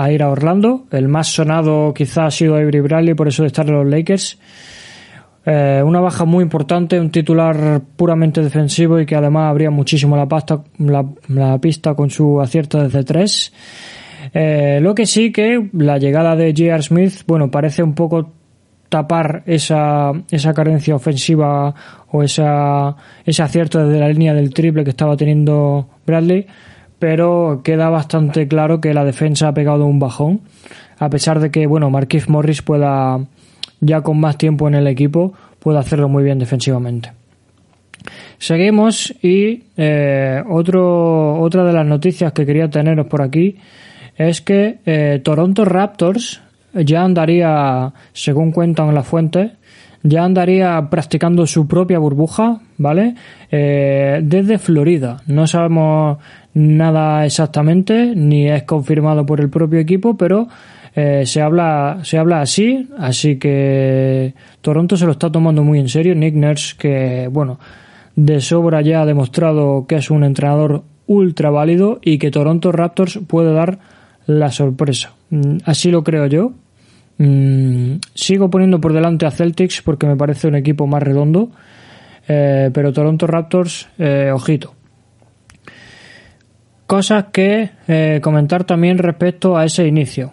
a 0.02 0.10
ir 0.12 0.22
a 0.22 0.30
Orlando. 0.30 0.86
El 0.90 1.08
más 1.08 1.28
sonado 1.28 1.92
quizás 1.94 2.18
ha 2.18 2.30
sido 2.30 2.56
Avery 2.56 2.80
Bradley, 2.80 3.14
por 3.14 3.28
eso 3.28 3.42
de 3.42 3.48
estar 3.48 3.66
en 3.66 3.74
los 3.74 3.86
Lakers. 3.86 4.38
Eh, 5.46 5.82
una 5.84 6.00
baja 6.00 6.24
muy 6.24 6.42
importante, 6.42 7.00
un 7.00 7.10
titular 7.10 7.80
puramente 7.96 8.42
defensivo 8.42 9.00
y 9.00 9.06
que 9.06 9.16
además 9.16 9.50
abría 9.50 9.70
muchísimo 9.70 10.16
la, 10.16 10.26
pasta, 10.26 10.62
la, 10.78 11.58
pista 11.58 11.94
con 11.94 12.10
su 12.10 12.40
acierto 12.40 12.82
desde 12.82 13.04
tres. 13.04 13.52
Eh, 14.34 14.78
lo 14.82 14.94
que 14.94 15.06
sí 15.06 15.32
que 15.32 15.70
la 15.72 15.98
llegada 15.98 16.36
de 16.36 16.50
J.R. 16.50 16.82
Smith, 16.82 17.22
bueno, 17.26 17.50
parece 17.50 17.82
un 17.82 17.94
poco 17.94 18.32
tapar 18.90 19.42
esa, 19.46 20.12
esa 20.30 20.52
carencia 20.52 20.94
ofensiva 20.94 21.74
o 22.10 22.22
esa, 22.22 22.94
ese 23.24 23.42
acierto 23.42 23.84
desde 23.84 24.00
la 24.00 24.08
línea 24.08 24.34
del 24.34 24.52
triple 24.52 24.84
que 24.84 24.90
estaba 24.90 25.16
teniendo 25.16 25.88
Bradley 26.06 26.46
pero 27.00 27.62
queda 27.64 27.88
bastante 27.88 28.46
claro 28.46 28.80
que 28.80 28.94
la 28.94 29.04
defensa 29.04 29.48
ha 29.48 29.54
pegado 29.54 29.86
un 29.86 29.98
bajón, 29.98 30.42
a 30.98 31.08
pesar 31.10 31.40
de 31.40 31.50
que, 31.50 31.66
bueno, 31.66 31.90
Marquis 31.90 32.28
Morris 32.28 32.62
pueda, 32.62 33.18
ya 33.80 34.02
con 34.02 34.20
más 34.20 34.36
tiempo 34.36 34.68
en 34.68 34.74
el 34.74 34.86
equipo, 34.86 35.32
pueda 35.58 35.80
hacerlo 35.80 36.08
muy 36.08 36.22
bien 36.22 36.38
defensivamente. 36.38 37.10
Seguimos 38.38 39.14
y 39.22 39.64
eh, 39.76 40.42
otro, 40.48 41.40
otra 41.40 41.64
de 41.64 41.72
las 41.72 41.86
noticias 41.86 42.32
que 42.32 42.46
quería 42.46 42.70
teneros 42.70 43.06
por 43.06 43.22
aquí 43.22 43.56
es 44.16 44.42
que 44.42 44.78
eh, 44.84 45.20
Toronto 45.24 45.64
Raptors 45.64 46.42
ya 46.74 47.02
andaría, 47.02 47.92
según 48.12 48.52
cuentan 48.52 48.94
las 48.94 49.06
fuentes, 49.06 49.52
ya 50.02 50.24
andaría 50.24 50.88
practicando 50.90 51.46
su 51.46 51.66
propia 51.66 51.98
burbuja, 51.98 52.60
¿vale? 52.78 53.14
Eh, 53.50 54.20
desde 54.22 54.58
Florida. 54.58 55.18
No 55.26 55.46
sabemos 55.46 56.18
nada 56.54 57.24
exactamente, 57.24 58.14
ni 58.14 58.48
es 58.48 58.64
confirmado 58.64 59.24
por 59.26 59.40
el 59.40 59.50
propio 59.50 59.78
equipo, 59.78 60.16
pero 60.16 60.48
eh, 60.94 61.24
se 61.24 61.40
habla 61.40 62.00
se 62.02 62.18
habla 62.18 62.40
así, 62.40 62.88
así 62.98 63.38
que 63.38 64.34
Toronto 64.60 64.96
se 64.96 65.06
lo 65.06 65.12
está 65.12 65.30
tomando 65.30 65.62
muy 65.62 65.78
en 65.78 65.88
serio. 65.88 66.14
Nick 66.14 66.34
Nurse, 66.34 66.74
que 66.76 67.28
bueno, 67.30 67.58
de 68.16 68.40
sobra 68.40 68.80
ya 68.82 69.02
ha 69.02 69.06
demostrado 69.06 69.86
que 69.86 69.96
es 69.96 70.10
un 70.10 70.24
entrenador 70.24 70.82
ultra 71.06 71.50
válido 71.50 71.98
y 72.02 72.18
que 72.18 72.30
Toronto 72.30 72.72
Raptors 72.72 73.20
puede 73.26 73.52
dar 73.52 73.78
la 74.26 74.50
sorpresa. 74.50 75.12
Mm, 75.30 75.58
así 75.64 75.90
lo 75.90 76.04
creo 76.04 76.26
yo. 76.26 76.52
Mm, 77.18 77.96
sigo 78.14 78.50
poniendo 78.50 78.80
por 78.80 78.92
delante 78.92 79.26
a 79.26 79.30
Celtics 79.30 79.82
porque 79.82 80.06
me 80.06 80.16
parece 80.16 80.48
un 80.48 80.54
equipo 80.54 80.86
más 80.86 81.02
redondo, 81.02 81.50
eh, 82.26 82.70
pero 82.72 82.92
Toronto 82.92 83.26
Raptors, 83.26 83.88
eh, 83.98 84.30
ojito. 84.32 84.74
Cosas 86.90 87.26
que 87.30 87.70
eh, 87.86 88.18
comentar 88.20 88.64
también 88.64 88.98
respecto 88.98 89.56
a 89.56 89.64
ese 89.64 89.86
inicio. 89.86 90.32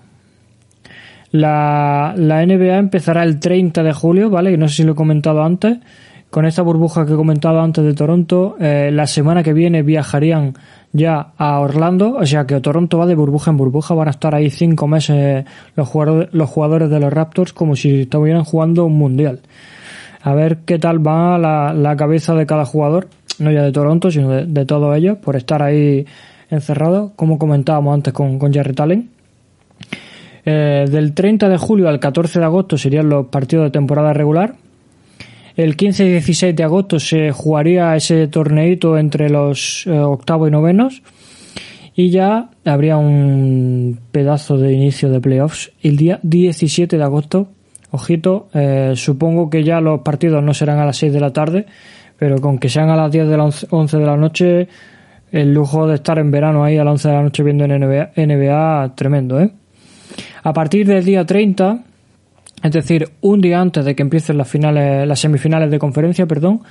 La, 1.29 2.15
la, 2.17 2.43
NBA 2.43 2.77
empezará 2.79 3.21
el 3.21 3.39
30 3.39 3.83
de 3.83 3.93
julio, 3.93 4.31
¿vale? 4.31 4.51
Y 4.53 4.57
no 4.57 4.67
sé 4.67 4.77
si 4.77 4.83
lo 4.83 4.93
he 4.93 4.95
comentado 4.95 5.43
antes. 5.43 5.77
Con 6.31 6.47
esta 6.47 6.63
burbuja 6.63 7.05
que 7.05 7.13
he 7.13 7.15
comentado 7.15 7.61
antes 7.61 7.83
de 7.83 7.93
Toronto, 7.93 8.57
la 8.59 9.05
semana 9.05 9.43
que 9.43 9.53
viene 9.53 9.83
viajarían 9.83 10.55
ya 10.93 11.27
a 11.37 11.59
Orlando, 11.59 12.15
o 12.15 12.25
sea 12.25 12.47
que 12.47 12.59
Toronto 12.59 12.97
va 12.97 13.05
de 13.05 13.13
burbuja 13.13 13.51
en 13.51 13.57
burbuja, 13.57 13.93
van 13.93 14.07
a 14.07 14.11
estar 14.11 14.33
ahí 14.33 14.49
cinco 14.49 14.87
meses 14.87 15.45
los 15.75 15.87
jugadores, 15.87 16.29
los 16.33 16.49
jugadores 16.49 16.89
de 16.89 16.99
los 16.99 17.13
Raptors 17.13 17.53
como 17.53 17.75
si 17.75 18.01
estuvieran 18.01 18.43
jugando 18.43 18.85
un 18.85 18.97
mundial. 18.97 19.41
A 20.21 20.33
ver 20.33 20.57
qué 20.65 20.79
tal 20.79 21.05
va 21.05 21.37
la, 21.37 21.95
cabeza 21.95 22.33
de 22.33 22.45
cada 22.45 22.65
jugador, 22.65 23.07
no 23.39 23.51
ya 23.51 23.61
de 23.63 23.71
Toronto, 23.71 24.11
sino 24.11 24.29
de, 24.29 24.65
todos 24.65 24.97
ellos, 24.97 25.17
por 25.19 25.35
estar 25.35 25.61
ahí 25.61 26.05
encerrados, 26.49 27.11
como 27.15 27.37
comentábamos 27.37 27.93
antes 27.93 28.13
con, 28.13 28.39
con 28.39 28.53
Jerry 28.53 28.73
Talen. 28.73 29.09
Eh, 30.45 30.85
del 30.89 31.13
30 31.13 31.49
de 31.49 31.57
julio 31.57 31.89
al 31.89 31.99
14 31.99 32.39
de 32.39 32.45
agosto 32.45 32.77
serían 32.77 33.09
los 33.09 33.27
partidos 33.27 33.65
de 33.65 33.71
temporada 33.71 34.13
regular, 34.13 34.55
el 35.57 35.75
15 35.75 36.05
y 36.05 36.11
16 36.11 36.55
de 36.55 36.63
agosto 36.63 36.99
se 36.99 37.31
jugaría 37.31 37.95
ese 37.95 38.27
torneito 38.27 38.95
entre 38.95 39.27
los 39.27 39.87
eh, 39.87 39.99
octavos 39.99 40.49
y 40.49 40.51
novenos 40.51 41.01
y 41.95 42.11
ya 42.11 42.51
habría 42.63 42.97
un 42.97 43.99
pedazo 44.11 44.59
de 44.59 44.71
inicio 44.71 45.09
de 45.09 45.19
playoffs 45.19 45.71
el 45.81 45.97
día 45.97 46.19
17 46.21 46.95
de 46.95 47.03
agosto. 47.03 47.47
Ojito, 47.89 48.49
eh, 48.53 48.93
supongo 48.95 49.49
que 49.49 49.63
ya 49.63 49.81
los 49.81 50.01
partidos 50.01 50.43
no 50.43 50.53
serán 50.53 50.77
a 50.77 50.85
las 50.85 50.97
6 50.97 51.11
de 51.11 51.19
la 51.19 51.33
tarde, 51.33 51.65
pero 52.19 52.39
con 52.39 52.59
que 52.59 52.69
sean 52.69 52.91
a 52.91 52.95
las 52.95 53.11
10 53.11 53.27
de 53.27 53.37
las 53.37 53.65
11 53.71 53.97
de 53.97 54.05
la 54.05 54.15
noche, 54.15 54.67
el 55.31 55.53
lujo 55.53 55.87
de 55.87 55.95
estar 55.95 56.19
en 56.19 56.31
verano 56.31 56.63
ahí 56.63 56.77
a 56.77 56.83
las 56.83 56.93
11 56.93 57.07
de 57.07 57.13
la 57.13 57.21
noche 57.23 57.43
viendo 57.43 57.65
en 57.65 57.79
NBA, 57.79 58.95
tremendo, 58.95 59.39
¿eh? 59.41 59.51
A 60.43 60.53
partir 60.53 60.87
del 60.87 61.03
día 61.03 61.25
30 61.25 61.83
es 62.63 62.71
decir, 62.71 63.09
un 63.21 63.41
día 63.41 63.61
antes 63.61 63.85
de 63.85 63.95
que 63.95 64.01
empiecen 64.01 64.37
las 64.37 64.47
finales, 64.47 65.07
las 65.07 65.19
semifinales 65.19 65.69
de 65.69 65.77
conferencia, 65.77 66.25
perdón, 66.25 66.61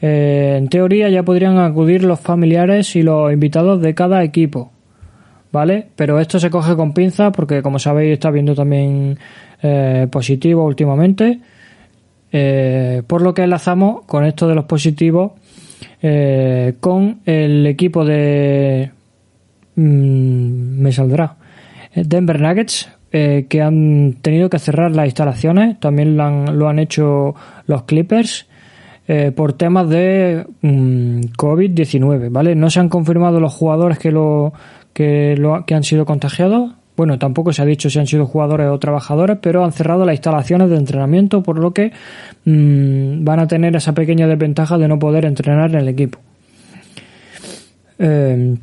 eh, 0.00 0.54
en 0.58 0.68
teoría 0.68 1.08
ya 1.10 1.22
podrían 1.22 1.58
acudir 1.58 2.02
los 2.02 2.18
familiares 2.18 2.96
y 2.96 3.02
los 3.02 3.32
invitados 3.32 3.80
de 3.82 3.94
cada 3.94 4.24
equipo, 4.24 4.72
¿vale? 5.52 5.88
Pero 5.96 6.18
esto 6.18 6.38
se 6.38 6.48
coge 6.48 6.74
con 6.76 6.94
pinza 6.94 7.30
porque, 7.30 7.62
como 7.62 7.78
sabéis, 7.78 8.14
está 8.14 8.30
viendo 8.30 8.54
también 8.54 9.18
eh, 9.62 10.06
positivo 10.10 10.64
últimamente, 10.64 11.40
eh, 12.32 13.02
por 13.06 13.20
lo 13.20 13.34
que 13.34 13.42
enlazamos 13.42 14.02
con 14.06 14.24
esto 14.24 14.48
de 14.48 14.54
los 14.54 14.64
positivos 14.64 15.32
con 16.80 17.20
el 17.24 17.66
equipo 17.66 18.04
de 18.04 18.90
mm, 19.76 20.80
me 20.82 20.92
saldrá 20.92 21.36
Denver 21.94 22.40
Nuggets 22.40 22.90
eh, 23.16 23.46
que 23.48 23.62
han 23.62 24.14
tenido 24.22 24.50
que 24.50 24.58
cerrar 24.58 24.90
las 24.90 25.06
instalaciones, 25.06 25.78
también 25.78 26.16
lo 26.16 26.24
han, 26.24 26.58
lo 26.58 26.68
han 26.68 26.80
hecho 26.80 27.36
los 27.66 27.84
Clippers. 27.84 28.48
Eh, 29.06 29.32
por 29.32 29.52
temas 29.52 29.88
de 29.88 30.46
mm, 30.62 31.20
COVID-19, 31.36 32.32
¿vale? 32.32 32.56
No 32.56 32.70
se 32.70 32.80
han 32.80 32.88
confirmado 32.88 33.38
los 33.38 33.52
jugadores 33.52 34.00
que 34.00 34.10
lo, 34.10 34.52
que 34.92 35.36
lo 35.36 35.64
que 35.64 35.74
han 35.74 35.84
sido 35.84 36.06
contagiados. 36.06 36.72
Bueno, 36.96 37.18
tampoco 37.18 37.52
se 37.52 37.62
ha 37.62 37.64
dicho 37.64 37.90
si 37.90 37.98
han 37.98 38.06
sido 38.06 38.26
jugadores 38.26 38.68
o 38.68 38.78
trabajadores, 38.78 39.38
pero 39.40 39.64
han 39.64 39.72
cerrado 39.72 40.04
las 40.04 40.14
instalaciones 40.14 40.70
de 40.70 40.76
entrenamiento, 40.76 41.42
por 41.42 41.58
lo 41.58 41.72
que 41.72 41.92
mm, 42.44 43.24
van 43.24 43.40
a 43.40 43.48
tener 43.48 43.74
esa 43.74 43.92
pequeña 43.92 44.26
desventaja 44.28 44.78
de 44.78 44.86
no 44.86 44.98
poder 44.98 45.24
entrenar 45.24 45.70
en 45.70 45.80
el 45.80 45.88
equipo. 45.88 46.18
Eh, 47.98 48.56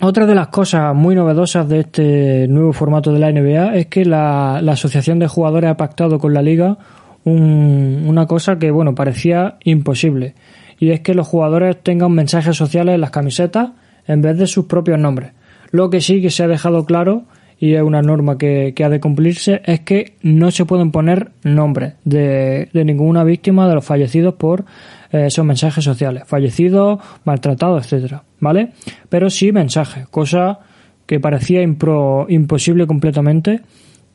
otra 0.00 0.26
de 0.26 0.34
las 0.34 0.48
cosas 0.48 0.94
muy 0.94 1.14
novedosas 1.14 1.68
de 1.68 1.80
este 1.80 2.46
nuevo 2.48 2.74
formato 2.74 3.12
de 3.12 3.18
la 3.18 3.32
NBA 3.32 3.76
es 3.76 3.86
que 3.86 4.04
la, 4.04 4.58
asociación 4.58 5.18
de 5.18 5.26
jugadores 5.26 5.70
ha 5.70 5.76
pactado 5.78 6.18
con 6.18 6.34
la 6.34 6.42
liga 6.42 6.76
una 7.24 8.26
cosa 8.26 8.56
que 8.56 8.70
bueno 8.70 8.94
parecía 8.94 9.56
imposible 9.64 10.34
y 10.78 10.90
es 10.90 11.00
que 11.00 11.14
los 11.14 11.26
jugadores 11.26 11.82
tengan 11.82 12.12
mensajes 12.12 12.56
sociales 12.56 12.94
en 12.94 13.00
las 13.00 13.10
camisetas 13.10 13.70
en 14.06 14.20
vez 14.22 14.36
de 14.36 14.46
sus 14.46 14.66
propios 14.66 14.98
nombres. 14.98 15.32
Lo 15.72 15.90
que 15.90 16.00
sí 16.00 16.20
que 16.20 16.30
se 16.30 16.44
ha 16.44 16.46
dejado 16.46 16.84
claro 16.84 17.24
y 17.58 17.74
es 17.74 17.82
una 17.82 18.02
norma 18.02 18.36
que, 18.36 18.74
ha 18.84 18.88
de 18.88 19.00
cumplirse 19.00 19.62
es 19.64 19.80
que 19.80 20.14
no 20.22 20.50
se 20.50 20.66
pueden 20.66 20.90
poner 20.90 21.30
nombres 21.42 21.94
de, 22.04 22.68
de 22.72 22.84
ninguna 22.84 23.24
víctima 23.24 23.68
de 23.68 23.74
los 23.74 23.84
fallecidos 23.84 24.34
por 24.34 24.64
eh, 25.12 25.26
esos 25.26 25.44
mensajes 25.44 25.84
sociales, 25.84 26.24
fallecidos, 26.26 27.00
maltratados, 27.24 27.84
etcétera, 27.84 28.22
¿vale? 28.40 28.72
Pero 29.08 29.30
sí 29.30 29.52
mensajes, 29.52 30.06
cosa 30.08 30.58
que 31.06 31.20
parecía 31.20 31.62
imposible 31.62 32.86
completamente 32.86 33.60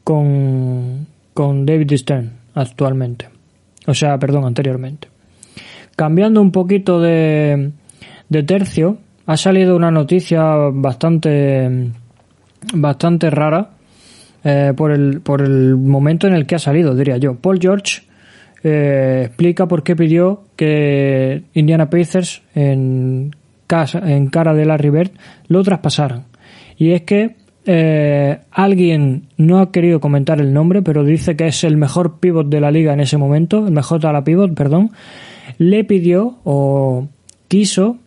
con, 0.03 1.07
con 1.33 1.65
David 1.65 1.95
Stern 1.95 2.31
actualmente. 2.53 3.29
O 3.87 3.93
sea, 3.93 4.17
perdón, 4.19 4.45
anteriormente. 4.45 5.07
Cambiando 5.95 6.41
un 6.41 6.51
poquito 6.51 6.99
de, 6.99 7.71
de 8.29 8.43
tercio, 8.43 8.97
ha 9.25 9.37
salido 9.37 9.75
una 9.75 9.91
noticia 9.91 10.43
bastante, 10.71 11.91
bastante 12.73 13.29
rara 13.29 13.71
eh, 14.43 14.73
por, 14.75 14.91
el, 14.91 15.21
por 15.21 15.41
el 15.41 15.77
momento 15.77 16.27
en 16.27 16.33
el 16.33 16.45
que 16.45 16.55
ha 16.55 16.59
salido, 16.59 16.95
diría 16.95 17.17
yo. 17.17 17.35
Paul 17.35 17.59
George 17.59 18.03
eh, 18.63 19.23
explica 19.25 19.67
por 19.67 19.83
qué 19.83 19.95
pidió 19.95 20.43
que 20.55 21.43
Indiana 21.53 21.89
Pacers 21.89 22.41
en, 22.55 23.35
casa, 23.67 23.99
en 23.99 24.27
cara 24.27 24.53
de 24.53 24.65
Larry 24.65 24.89
Bird 24.89 25.11
lo 25.47 25.63
traspasaran. 25.63 26.25
Y 26.77 26.91
es 26.91 27.01
que 27.03 27.35
eh, 27.65 28.39
alguien 28.49 29.27
no 29.37 29.59
ha 29.59 29.71
querido 29.71 29.99
comentar 29.99 30.39
el 30.39 30.53
nombre, 30.53 30.81
pero 30.81 31.03
dice 31.03 31.35
que 31.35 31.47
es 31.47 31.63
el 31.63 31.77
mejor 31.77 32.19
pivot 32.19 32.49
de 32.49 32.59
la 32.59 32.71
liga 32.71 32.93
en 32.93 32.99
ese 32.99 33.17
momento, 33.17 33.67
el 33.67 33.73
mejor 33.73 34.01
de 34.01 34.11
la 34.11 34.23
pivot, 34.23 34.55
perdón, 34.55 34.91
le 35.59 35.83
pidió 35.83 36.39
o 36.43 37.07
quiso 37.47 37.97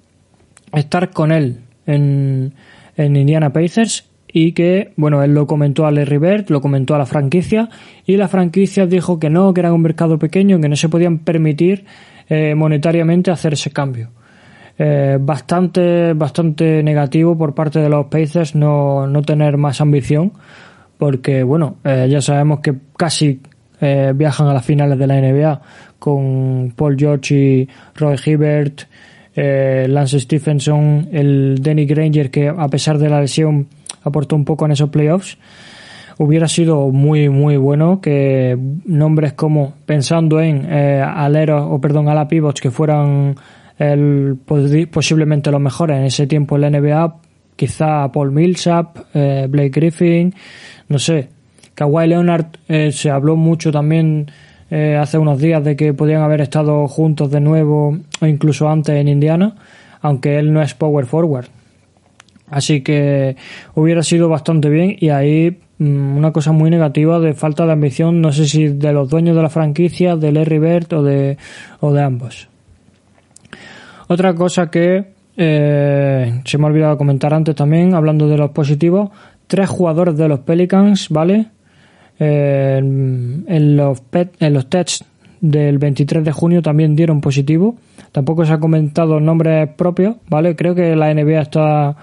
estar 0.73 1.11
con 1.11 1.31
él 1.31 1.61
en, 1.87 2.53
en 2.97 3.17
Indiana 3.17 3.53
Pacers 3.53 4.09
y 4.37 4.51
que, 4.51 4.91
bueno, 4.97 5.23
él 5.23 5.33
lo 5.33 5.47
comentó 5.47 5.87
a 5.87 5.93
Larry 5.93 6.19
Bird, 6.19 6.51
lo 6.51 6.61
comentó 6.61 6.97
a 6.97 6.99
la 6.99 7.07
franquicia 7.07 7.69
y 8.05 8.17
la 8.17 8.27
franquicia 8.27 8.85
dijo 8.85 9.21
que 9.21 9.31
no, 9.31 9.55
que 9.55 9.61
era 9.61 9.73
un 9.73 9.81
mercado 9.81 10.19
pequeño, 10.19 10.61
que 10.61 10.69
no 10.69 10.75
se 10.75 10.89
podían 10.89 11.21
permitir 11.21 11.85
eh, 12.29 12.57
monetariamente 12.57 13.31
hacer 13.31 13.53
ese 13.53 13.71
cambio. 13.71 14.11
Eh, 14.77 15.19
bastante, 15.21 16.15
bastante 16.15 16.83
negativo 16.83 17.39
por 17.39 17.55
parte 17.55 17.79
de 17.79 17.89
los 17.89 18.07
Pacers 18.07 18.57
no, 18.57 19.07
no 19.07 19.23
tener 19.23 19.57
más 19.57 19.81
ambición, 19.81 20.33
porque, 20.99 21.45
bueno, 21.45 21.77
eh, 21.85 22.09
ya 22.11 22.21
sabemos 22.21 22.59
que 22.59 22.75
casi 22.97 23.41
viajan 23.81 24.47
a 24.47 24.55
las 24.55 24.65
finales 24.65 24.99
de 24.99 25.07
la 25.07 25.21
NBA 25.21 25.61
con 25.99 26.73
Paul 26.75 26.97
George 26.99 27.35
y 27.35 27.69
Roy 27.95 28.17
Hibbert, 28.25 28.85
Lance 29.37 30.21
Stephenson, 30.21 31.09
el 31.13 31.59
Danny 31.61 31.85
Granger, 31.85 32.31
que 32.31 32.49
a 32.49 32.69
pesar 32.69 32.97
de 32.97 33.11
la 33.11 33.21
lesión 33.21 33.69
aportó 34.05 34.37
un 34.37 34.45
poco 34.45 34.67
en 34.67 34.73
esos 34.73 34.91
playoffs. 34.91 35.39
Hubiera 36.19 36.47
sido 36.47 36.91
muy, 36.91 37.29
muy 37.29 37.57
bueno 37.57 38.01
que 38.01 38.57
nombres 38.85 39.33
como, 39.33 39.75
pensando 39.85 40.41
en 40.41 40.67
eh, 40.71 41.03
aleros, 41.03 41.67
o 41.69 41.81
perdón, 41.81 42.09
a 42.09 42.15
la 42.15 42.29
pivots 42.29 42.61
que 42.61 42.71
fueran 42.71 43.35
el, 43.79 44.39
posiblemente 44.91 45.51
los 45.51 45.61
mejores 45.61 45.99
en 45.99 46.05
ese 46.05 46.27
tiempo 46.27 46.57
en 46.57 46.61
la 46.61 46.71
NBA, 46.71 47.17
quizá 47.57 48.11
Paul 48.13 48.31
Millsap, 48.31 48.99
eh, 49.15 49.47
Blake 49.49 49.71
Griffin, 49.71 50.35
no 50.89 50.99
sé. 50.99 51.29
Kawhi 51.75 52.07
Leonard 52.07 52.47
eh, 52.69 52.93
se 52.93 53.11
habló 53.11 53.35
mucho 53.35 53.73
también 53.73 54.31
eh, 54.71 54.97
hace 54.97 55.19
unos 55.19 55.41
días 55.41 55.63
de 55.65 55.77
que 55.77 55.93
podían 55.93 56.23
haber 56.23 56.41
estado 56.41 56.87
juntos 56.87 57.31
de 57.31 57.41
nuevo 57.41 57.99
o 58.21 58.27
incluso 58.27 58.69
antes 58.69 58.95
en 58.95 59.09
Indiana, 59.09 59.55
aunque 60.01 60.39
él 60.39 60.53
no 60.53 60.63
es 60.63 60.75
power 60.75 61.07
forward. 61.07 61.47
Así 62.49 62.83
que 62.83 63.37
hubiera 63.75 64.03
sido 64.03 64.29
bastante 64.29 64.69
bien 64.69 64.97
y 64.99 65.09
ahí 65.09 65.59
mm, 65.79 66.17
una 66.17 66.33
cosa 66.33 66.53
muy 66.53 66.71
negativa 66.71 67.19
de 67.19 67.35
falta 67.35 67.67
de 67.67 67.73
ambición, 67.73 68.21
no 68.21 68.33
sé 68.33 68.47
si 68.47 68.69
de 68.69 68.93
los 68.93 69.09
dueños 69.09 69.35
de 69.35 69.43
la 69.43 69.49
franquicia, 69.49 70.17
de 70.17 70.33
Larry 70.33 70.59
Bird 70.59 70.93
o 70.93 71.03
de, 71.03 71.39
o 71.81 71.93
de 71.93 72.03
ambos. 72.03 72.49
Otra 74.09 74.35
cosa 74.35 74.71
que 74.71 75.15
eh, 75.37 76.41
se 76.45 76.59
me 76.59 76.65
ha 76.65 76.67
olvidado 76.69 76.99
comentar 76.99 77.33
antes 77.33 77.55
también, 77.55 77.95
hablando 77.95 78.29
de 78.29 78.37
los 78.37 78.51
positivos, 78.51 79.11
tres 79.47 79.69
jugadores 79.69 80.17
de 80.17 80.29
los 80.29 80.41
Pelicans, 80.41 81.09
¿vale? 81.09 81.47
Eh, 82.19 82.77
en, 82.79 83.77
los 83.77 84.03
en 84.13 84.55
los 84.55 84.69
tests 84.69 85.05
del 85.41 85.79
23 85.79 86.25
de 86.25 86.33
junio 86.33 86.63
también 86.63 86.95
dieron 86.95 87.21
positivo. 87.21 87.77
Tampoco 88.15 88.45
se 88.45 88.53
ha 88.53 88.61
comentado 88.61 89.19
nombres 89.19 89.69
propios, 89.71 90.15
¿vale? 90.29 90.55
Creo 90.55 90.73
que 90.73 90.95
la 90.95 91.13
NBA 91.13 91.41
está 91.41 91.97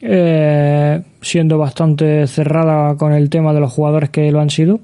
eh, 0.00 1.02
siendo 1.20 1.58
bastante 1.58 2.28
cerrada 2.28 2.94
con 2.96 3.12
el 3.12 3.28
tema 3.28 3.52
de 3.52 3.58
los 3.58 3.72
jugadores 3.72 4.10
que 4.10 4.30
lo 4.30 4.38
han 4.38 4.50
sido. 4.50 4.78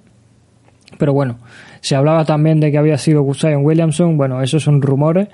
Pero 0.99 1.13
bueno, 1.13 1.39
se 1.81 1.95
hablaba 1.95 2.25
también 2.25 2.59
de 2.59 2.73
que 2.73 2.79
había 2.79 2.99
sido 2.99 3.23
Gustav 3.23 3.57
Williamson. 3.65 4.17
Bueno, 4.17 4.43
esos 4.43 4.65
son 4.65 4.83
rumores. 4.83 5.29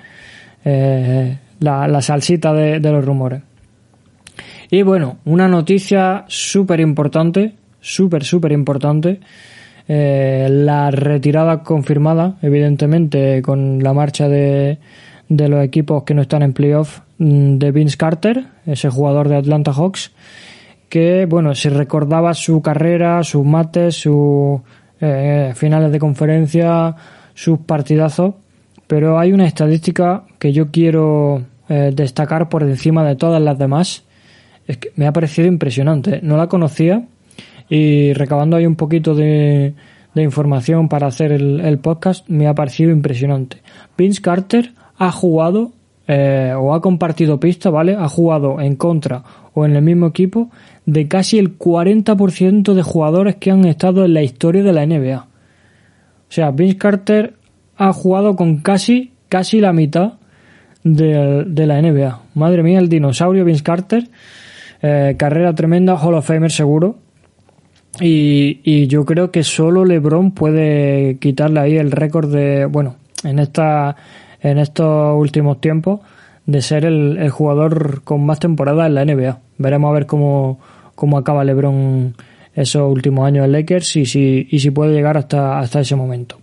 Eh, 0.63 1.39
la, 1.59 2.03
salsita 2.03 2.53
de, 2.53 2.79
los 2.81 3.03
rumores. 3.03 3.41
Y 4.71 4.83
bueno, 4.83 5.21
una 5.25 5.49
noticia 5.49 6.27
súper 6.29 6.81
importante, 6.81 7.55
súper, 7.81 8.25
súper 8.25 8.53
importante. 8.53 9.21
Eh, 9.89 10.49
la 10.51 10.91
retirada 10.91 11.63
confirmada, 11.63 12.37
evidentemente, 12.43 13.41
con 13.41 13.83
la 13.83 13.95
marcha 13.95 14.29
de, 14.29 14.79
de 15.37 15.49
los 15.49 15.65
equipos 15.65 16.05
que 16.05 16.15
no 16.15 16.23
están 16.23 16.43
en 16.43 16.53
playoff 16.53 17.01
mm, 17.19 17.59
de 17.59 17.73
Vince 17.73 17.97
Carter, 17.97 18.47
ese 18.67 18.89
jugador 18.91 19.29
de 19.29 19.37
Atlanta 19.37 19.73
Hawks, 19.73 20.13
que 20.89 21.27
bueno, 21.27 21.55
se 21.55 21.71
recordaba 21.71 22.35
su 22.35 22.63
carrera, 22.63 23.23
sus 23.25 23.45
mates, 23.45 23.97
sus 23.97 24.61
eh, 25.01 25.53
finales 25.55 25.91
de 25.93 25.99
conferencia, 25.99 26.95
sus 27.35 27.59
partidazos, 27.61 28.35
pero 28.87 29.19
hay 29.19 29.33
una 29.33 29.47
estadística 29.47 30.25
que 30.39 30.53
yo 30.53 30.71
quiero 30.71 31.43
eh, 31.69 31.93
destacar 31.95 32.49
por 32.49 32.63
encima 32.63 33.05
de 33.05 33.17
todas 33.17 33.43
las 33.43 33.59
demás. 33.59 34.05
Es 34.67 34.79
que 34.79 34.93
me 34.97 35.07
ha 35.07 35.13
parecido 35.13 35.49
impresionante. 35.49 36.21
No 36.23 36.37
la 36.37 36.47
conocía 36.47 37.05
y 37.69 38.13
recabando 38.13 38.57
ahí 38.57 38.67
un 38.67 38.77
poquito 38.77 39.15
de, 39.15 39.75
información 40.15 40.89
para 40.89 41.07
hacer 41.07 41.33
el, 41.33 41.79
podcast, 41.79 42.29
me 42.29 42.47
ha 42.47 42.55
parecido 42.55 42.91
impresionante. 42.91 43.63
Vince 43.97 44.23
Carter 44.23 44.73
ha 45.07 45.13
jugado 45.13 45.73
eh, 46.07 46.53
o 46.57 46.75
ha 46.75 46.81
compartido 46.81 47.41
pista, 47.41 47.71
¿vale? 47.71 47.95
Ha 47.95 48.09
jugado 48.09 48.61
en 48.61 48.77
contra 48.77 49.23
o 49.55 49.65
en 49.65 49.77
el 49.77 49.83
mismo 49.83 50.07
equipo 50.07 50.51
de 50.87 51.09
casi 51.09 51.39
el 51.39 51.59
40% 51.59 52.75
de 52.75 52.83
jugadores 52.83 53.37
que 53.37 53.51
han 53.51 53.65
estado 53.65 54.05
en 54.05 54.15
la 54.15 54.23
historia 54.23 54.63
de 54.63 54.73
la 54.73 54.87
NBA. 54.87 55.19
O 55.19 56.33
sea, 56.35 56.51
Vince 56.51 56.77
Carter 56.77 57.35
ha 57.77 57.93
jugado 57.93 58.37
con 58.37 58.59
casi, 58.59 59.13
casi 59.29 59.61
la 59.61 59.73
mitad 59.73 60.15
de, 60.83 61.67
la 61.67 61.81
NBA. 61.81 62.21
Madre 62.35 62.63
mía, 62.63 62.79
el 62.79 62.89
dinosaurio 62.89 63.45
Vince 63.45 63.63
Carter. 63.63 64.09
Eh, 64.83 65.15
carrera 65.17 65.55
tremenda, 65.55 65.97
Hall 65.97 66.15
of 66.15 66.27
Famer 66.27 66.51
seguro. 66.51 66.97
Y, 68.01 68.61
y 68.65 68.89
yo 68.89 69.05
creo 69.05 69.31
que 69.31 69.45
solo 69.45 69.85
LeBron 69.85 70.33
puede 70.33 71.17
quitarle 71.19 71.61
ahí 71.61 71.77
el 71.77 71.93
récord 71.93 72.31
de, 72.31 72.67
bueno, 72.67 72.97
en 73.23 73.39
esta 73.39 73.97
en 74.45 74.59
estos 74.59 75.19
últimos 75.19 75.61
tiempos 75.61 76.01
de 76.47 76.61
ser 76.61 76.85
el, 76.85 77.29
jugador 77.31 78.03
con 78.05 78.25
más 78.25 78.39
temporadas 78.39 78.87
en 78.87 78.95
la 78.95 79.05
NBA. 79.05 79.39
Veremos 79.59 79.91
a 79.91 79.95
ver 79.95 80.07
cómo, 80.07 80.61
cómo 80.95 81.17
acaba 81.17 81.45
LeBron 81.45 82.15
esos 82.55 82.93
últimos 82.93 83.27
años 83.27 83.47
en 83.47 83.53
Lakers 83.53 83.97
y 83.97 84.07
si, 84.07 84.47
y 84.51 84.59
si 84.61 84.71
puede 84.71 84.93
llegar 84.93 85.17
hasta, 85.17 85.59
hasta 85.59 85.81
ese 85.81 85.97
momento. 85.97 86.39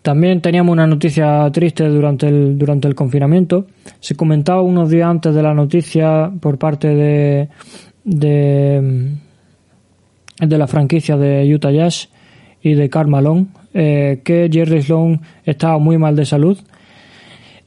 También 0.00 0.40
teníamos 0.40 0.72
una 0.72 0.86
noticia 0.86 1.50
triste 1.52 1.84
durante 1.84 2.28
el, 2.28 2.58
durante 2.58 2.88
el 2.88 2.94
confinamiento. 2.94 3.66
Se 4.00 4.16
comentaba 4.16 4.62
unos 4.62 4.90
días 4.90 5.08
antes 5.08 5.34
de 5.34 5.42
la 5.42 5.54
noticia 5.54 6.30
por 6.40 6.58
parte 6.58 6.88
de, 6.88 7.48
de, 8.04 9.12
de 10.38 10.58
la 10.58 10.66
franquicia 10.66 11.16
de 11.16 11.54
Utah 11.54 11.70
Jazz 11.70 12.08
y 12.62 12.74
de 12.74 12.88
Karl 12.88 13.08
Malone, 13.08 13.46
eh, 13.74 14.20
que 14.24 14.48
Jerry 14.50 14.82
Sloan 14.82 15.20
estaba 15.44 15.78
muy 15.78 15.98
mal 15.98 16.14
de 16.14 16.24
salud 16.24 16.56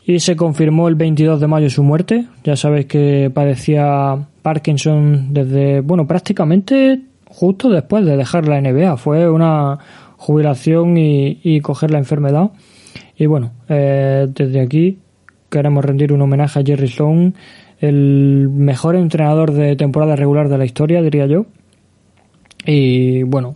y 0.05 0.21
se 0.21 0.37
confirmó 0.37 0.87
el 0.87 0.95
22 0.95 1.41
de 1.41 1.47
mayo 1.47 1.69
su 1.69 1.83
muerte. 1.83 2.27
Ya 2.45 2.55
sabéis 2.55 2.85
que 2.85 3.29
padecía 3.33 4.17
Parkinson 4.41 5.33
desde, 5.33 5.81
bueno, 5.81 6.07
prácticamente 6.07 7.01
justo 7.25 7.69
después 7.69 8.05
de 8.05 8.15
dejar 8.15 8.47
la 8.47 8.61
NBA. 8.61 8.95
Fue 8.95 9.29
una 9.29 9.79
jubilación 10.15 10.95
y, 10.97 11.59
coger 11.59 11.91
la 11.91 11.97
enfermedad. 11.97 12.51
Y 13.17 13.25
bueno, 13.25 13.51
eh, 13.67 14.27
desde 14.33 14.61
aquí 14.61 14.99
queremos 15.49 15.83
rendir 15.83 16.13
un 16.13 16.21
homenaje 16.21 16.61
a 16.61 16.63
Jerry 16.63 16.87
Sloan, 16.87 17.35
el 17.79 18.47
mejor 18.49 18.95
entrenador 18.95 19.51
de 19.51 19.75
temporada 19.75 20.15
regular 20.15 20.47
de 20.47 20.57
la 20.57 20.63
historia, 20.63 21.01
diría 21.01 21.25
yo. 21.25 21.47
Y 22.65 23.23
bueno, 23.23 23.55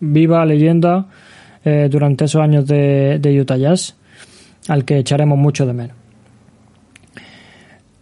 viva 0.00 0.46
leyenda 0.46 1.08
eh, 1.64 1.88
durante 1.90 2.26
esos 2.26 2.42
años 2.42 2.66
de, 2.66 3.38
Utah 3.40 3.56
Jazz, 3.56 3.96
al 4.68 4.84
que 4.84 4.98
echaremos 4.98 5.38
mucho 5.38 5.66
de 5.66 5.72
menos. 5.72 5.96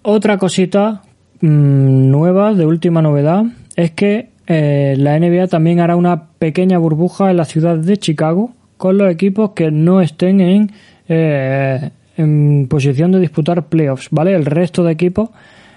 Otra 0.03 0.37
cosita 0.39 1.03
mm, 1.41 2.11
nueva, 2.11 2.55
de 2.55 2.67
última 2.67 3.03
novedad, 3.03 3.45
es 3.77 3.93
que 3.93 4.31
eh, 4.49 4.97
la 4.99 5.19
NBA 5.19 5.47
también 5.47 5.81
hará 5.81 5.95
una 5.95 6.31
pequeña 6.39 6.79
burbuja 6.79 7.31
en 7.31 7.37
la 7.37 7.45
ciudad 7.45 7.77
de 7.77 7.97
Chicago 7.97 8.53
con 8.77 8.99
los 8.99 9.11
equipos 9.11 9.53
que 9.53 9.71
no 9.71 10.01
estén 10.01 10.41
en, 10.41 10.73
eh, 11.09 11.91
en 12.17 12.67
posición 12.69 13.13
de 13.13 13.21
disputar 13.21 13.67
playoffs, 13.67 14.09
¿vale? 14.11 14.35
El 14.35 14.45
resto 14.45 14.83
de 14.83 14.93
equipos 14.93 15.31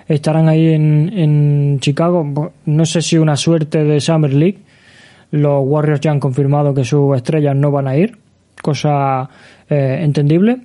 estarán 0.08 0.50
ahí 0.50 0.74
en, 0.74 1.12
en 1.16 1.80
Chicago. 1.82 2.52
No 2.66 2.86
sé 2.86 3.04
si 3.04 3.20
una 3.20 3.36
suerte 3.36 3.84
de 3.84 4.02
Summer 4.02 4.34
League, 4.34 4.65
los 5.32 5.64
Warriors 5.66 6.02
ya 6.02 6.12
han 6.12 6.20
confirmado 6.20 6.74
que 6.74 6.84
sus 6.84 7.16
estrellas 7.16 7.56
no 7.56 7.72
van 7.72 7.88
a 7.88 7.96
ir, 7.96 8.18
cosa 8.62 9.30
eh, 9.70 10.00
entendible. 10.02 10.62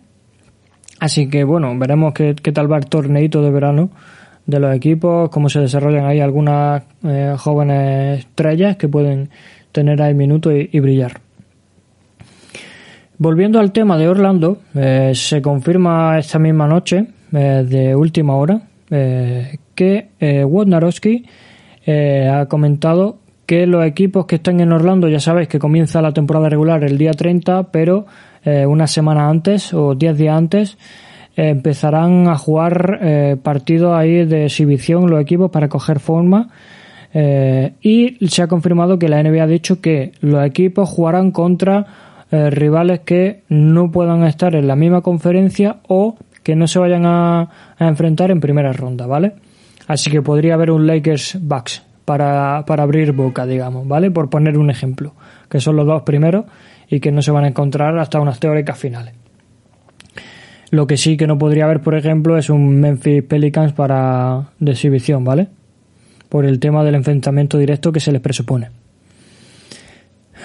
Así 0.98 1.28
que 1.28 1.44
bueno, 1.44 1.76
veremos 1.78 2.12
qué, 2.12 2.34
tal 2.34 2.70
va 2.70 2.76
el 2.76 2.86
torneito 2.86 3.42
de 3.42 3.50
verano 3.50 3.90
de 4.46 4.60
los 4.60 4.74
equipos, 4.74 5.30
cómo 5.30 5.48
se 5.48 5.60
desarrollan 5.60 6.06
ahí 6.06 6.20
algunas 6.20 6.82
eh, 7.04 7.34
jóvenes 7.38 8.20
estrellas 8.20 8.76
que 8.76 8.88
pueden 8.88 9.30
tener 9.72 10.02
ahí 10.02 10.14
minutos 10.14 10.52
y, 10.54 10.80
brillar. 10.80 11.20
Volviendo 13.16 13.60
al 13.60 13.72
tema 13.72 13.96
de 13.96 14.08
Orlando, 14.08 14.58
eh, 14.74 15.12
se 15.14 15.40
confirma 15.40 16.18
esta 16.18 16.38
misma 16.38 16.66
noche, 16.66 17.06
de 17.30 17.94
última 17.94 18.34
hora, 18.34 18.60
que 18.88 20.08
Wodnarowski 20.20 21.24
ha 21.86 22.46
comentado 22.46 23.19
que 23.50 23.66
los 23.66 23.84
equipos 23.84 24.26
que 24.26 24.36
están 24.36 24.60
en 24.60 24.70
Orlando, 24.70 25.08
ya 25.08 25.18
sabéis 25.18 25.48
que 25.48 25.58
comienza 25.58 26.00
la 26.00 26.12
temporada 26.12 26.48
regular 26.48 26.84
el 26.84 26.96
día 26.96 27.10
30, 27.10 27.72
pero 27.72 28.06
eh, 28.44 28.64
una 28.64 28.86
semana 28.86 29.28
antes 29.28 29.74
o 29.74 29.96
10 29.96 30.16
días 30.16 30.38
antes 30.38 30.78
eh, 31.34 31.48
empezarán 31.48 32.28
a 32.28 32.38
jugar 32.38 33.00
eh, 33.02 33.36
partidos 33.42 33.98
ahí 33.98 34.24
de 34.24 34.44
exhibición 34.44 35.10
los 35.10 35.20
equipos 35.20 35.50
para 35.50 35.68
coger 35.68 35.98
forma. 35.98 36.50
y 37.12 38.24
se 38.28 38.42
ha 38.42 38.46
confirmado 38.46 39.00
que 39.00 39.08
la 39.08 39.20
NBA 39.20 39.42
ha 39.42 39.48
dicho 39.48 39.80
que 39.80 40.12
los 40.20 40.46
equipos 40.46 40.88
jugarán 40.88 41.32
contra 41.32 41.86
rivales 42.30 43.00
que 43.00 43.42
no 43.48 43.90
puedan 43.90 44.22
estar 44.22 44.54
en 44.54 44.68
la 44.68 44.76
misma 44.76 45.00
conferencia 45.00 45.78
o 45.88 46.14
que 46.44 46.54
no 46.54 46.68
se 46.68 46.78
vayan 46.78 47.04
a, 47.04 47.50
a 47.76 47.88
enfrentar 47.88 48.30
en 48.30 48.38
primera 48.38 48.72
ronda, 48.72 49.08
¿vale? 49.08 49.32
Así 49.88 50.08
que 50.08 50.22
podría 50.22 50.54
haber 50.54 50.70
un 50.70 50.86
Lakers 50.86 51.36
Bucks 51.40 51.89
para, 52.04 52.58
abrir 52.58 53.12
boca, 53.12 53.46
digamos, 53.46 53.86
¿vale? 53.86 54.10
Por 54.10 54.30
poner 54.30 54.58
un 54.58 54.70
ejemplo, 54.70 55.14
que 55.48 55.60
son 55.60 55.76
los 55.76 55.86
dos 55.86 56.02
primeros 56.02 56.46
y 56.88 57.00
que 57.00 57.12
no 57.12 57.22
se 57.22 57.30
van 57.30 57.44
a 57.44 57.48
encontrar 57.48 57.98
hasta 57.98 58.20
unas 58.20 58.40
teóricas 58.40 58.78
finales. 58.78 59.14
Lo 60.70 60.86
que 60.86 60.96
sí 60.96 61.16
que 61.16 61.26
no 61.26 61.38
podría 61.38 61.64
haber, 61.64 61.80
por 61.80 61.94
ejemplo, 61.94 62.36
es 62.38 62.48
un 62.50 62.80
Memphis 62.80 63.22
Pelicans 63.24 63.72
para 63.72 64.50
de 64.58 64.72
exhibición, 64.72 65.24
¿vale? 65.24 65.48
Por 66.28 66.44
el 66.44 66.60
tema 66.60 66.84
del 66.84 66.94
enfrentamiento 66.94 67.58
directo 67.58 67.92
que 67.92 68.00
se 68.00 68.12
les 68.12 68.20
presupone. 68.20 68.70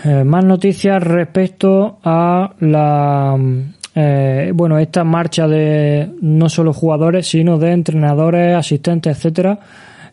Eh, 0.04 0.24
más 0.24 0.44
noticias 0.44 1.02
respecto 1.02 2.00
a 2.04 2.54
la 2.60 3.38
eh, 3.96 4.52
bueno 4.54 4.78
esta 4.78 5.06
marcha 5.06 5.48
de 5.48 6.12
no 6.22 6.50
solo 6.50 6.74
jugadores 6.74 7.28
sino 7.28 7.58
de 7.58 7.72
entrenadores, 7.72 8.56
asistentes, 8.56 9.16
etcétera 9.16 9.58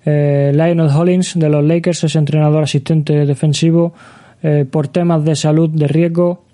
eh, 0.04 0.52
Lionel 0.54 0.88
Hollins 0.88 1.38
de 1.38 1.48
los 1.48 1.64
Lakers 1.64 2.04
es 2.04 2.16
entrenador 2.16 2.64
asistente 2.64 3.26
defensivo 3.26 3.94
eh, 4.42 4.66
por 4.68 4.88
temas 4.88 5.24
de 5.24 5.36
salud 5.36 5.70
de 5.70 5.88
riesgo. 5.88 6.44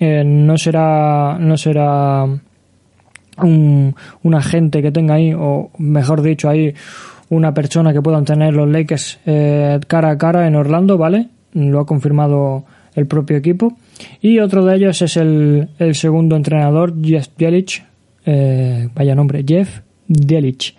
Eh, 0.00 0.22
no 0.24 0.56
será 0.56 1.38
no 1.40 1.56
será 1.56 2.24
un, 3.42 3.94
agente 4.34 4.82
que 4.82 4.92
tenga 4.92 5.14
ahí, 5.14 5.32
o 5.34 5.70
mejor 5.78 6.22
dicho, 6.22 6.48
ahí 6.48 6.74
una 7.30 7.52
persona 7.54 7.92
que 7.92 8.02
puedan 8.02 8.24
tener 8.24 8.54
los 8.54 8.68
Lakers 8.68 9.20
cara 9.86 10.10
a 10.10 10.18
cara 10.18 10.46
en 10.46 10.56
Orlando, 10.56 10.96
¿vale? 10.98 11.28
Lo 11.52 11.80
ha 11.80 11.86
confirmado 11.86 12.64
el 12.98 13.06
propio 13.06 13.36
equipo. 13.36 13.76
Y 14.20 14.38
otro 14.40 14.64
de 14.64 14.76
ellos 14.76 15.00
es 15.02 15.16
el, 15.16 15.68
segundo 15.92 16.36
entrenador, 16.36 16.94
Jeff 17.02 17.28
Dielich, 17.36 17.84
eh, 18.26 18.88
vaya 18.94 19.14
nombre, 19.14 19.44
Jeff 19.46 19.80
Dielich, 20.06 20.74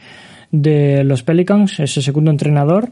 de 0.51 1.03
los 1.03 1.23
Pelicans, 1.23 1.79
ese 1.79 2.01
segundo 2.01 2.31
entrenador 2.31 2.89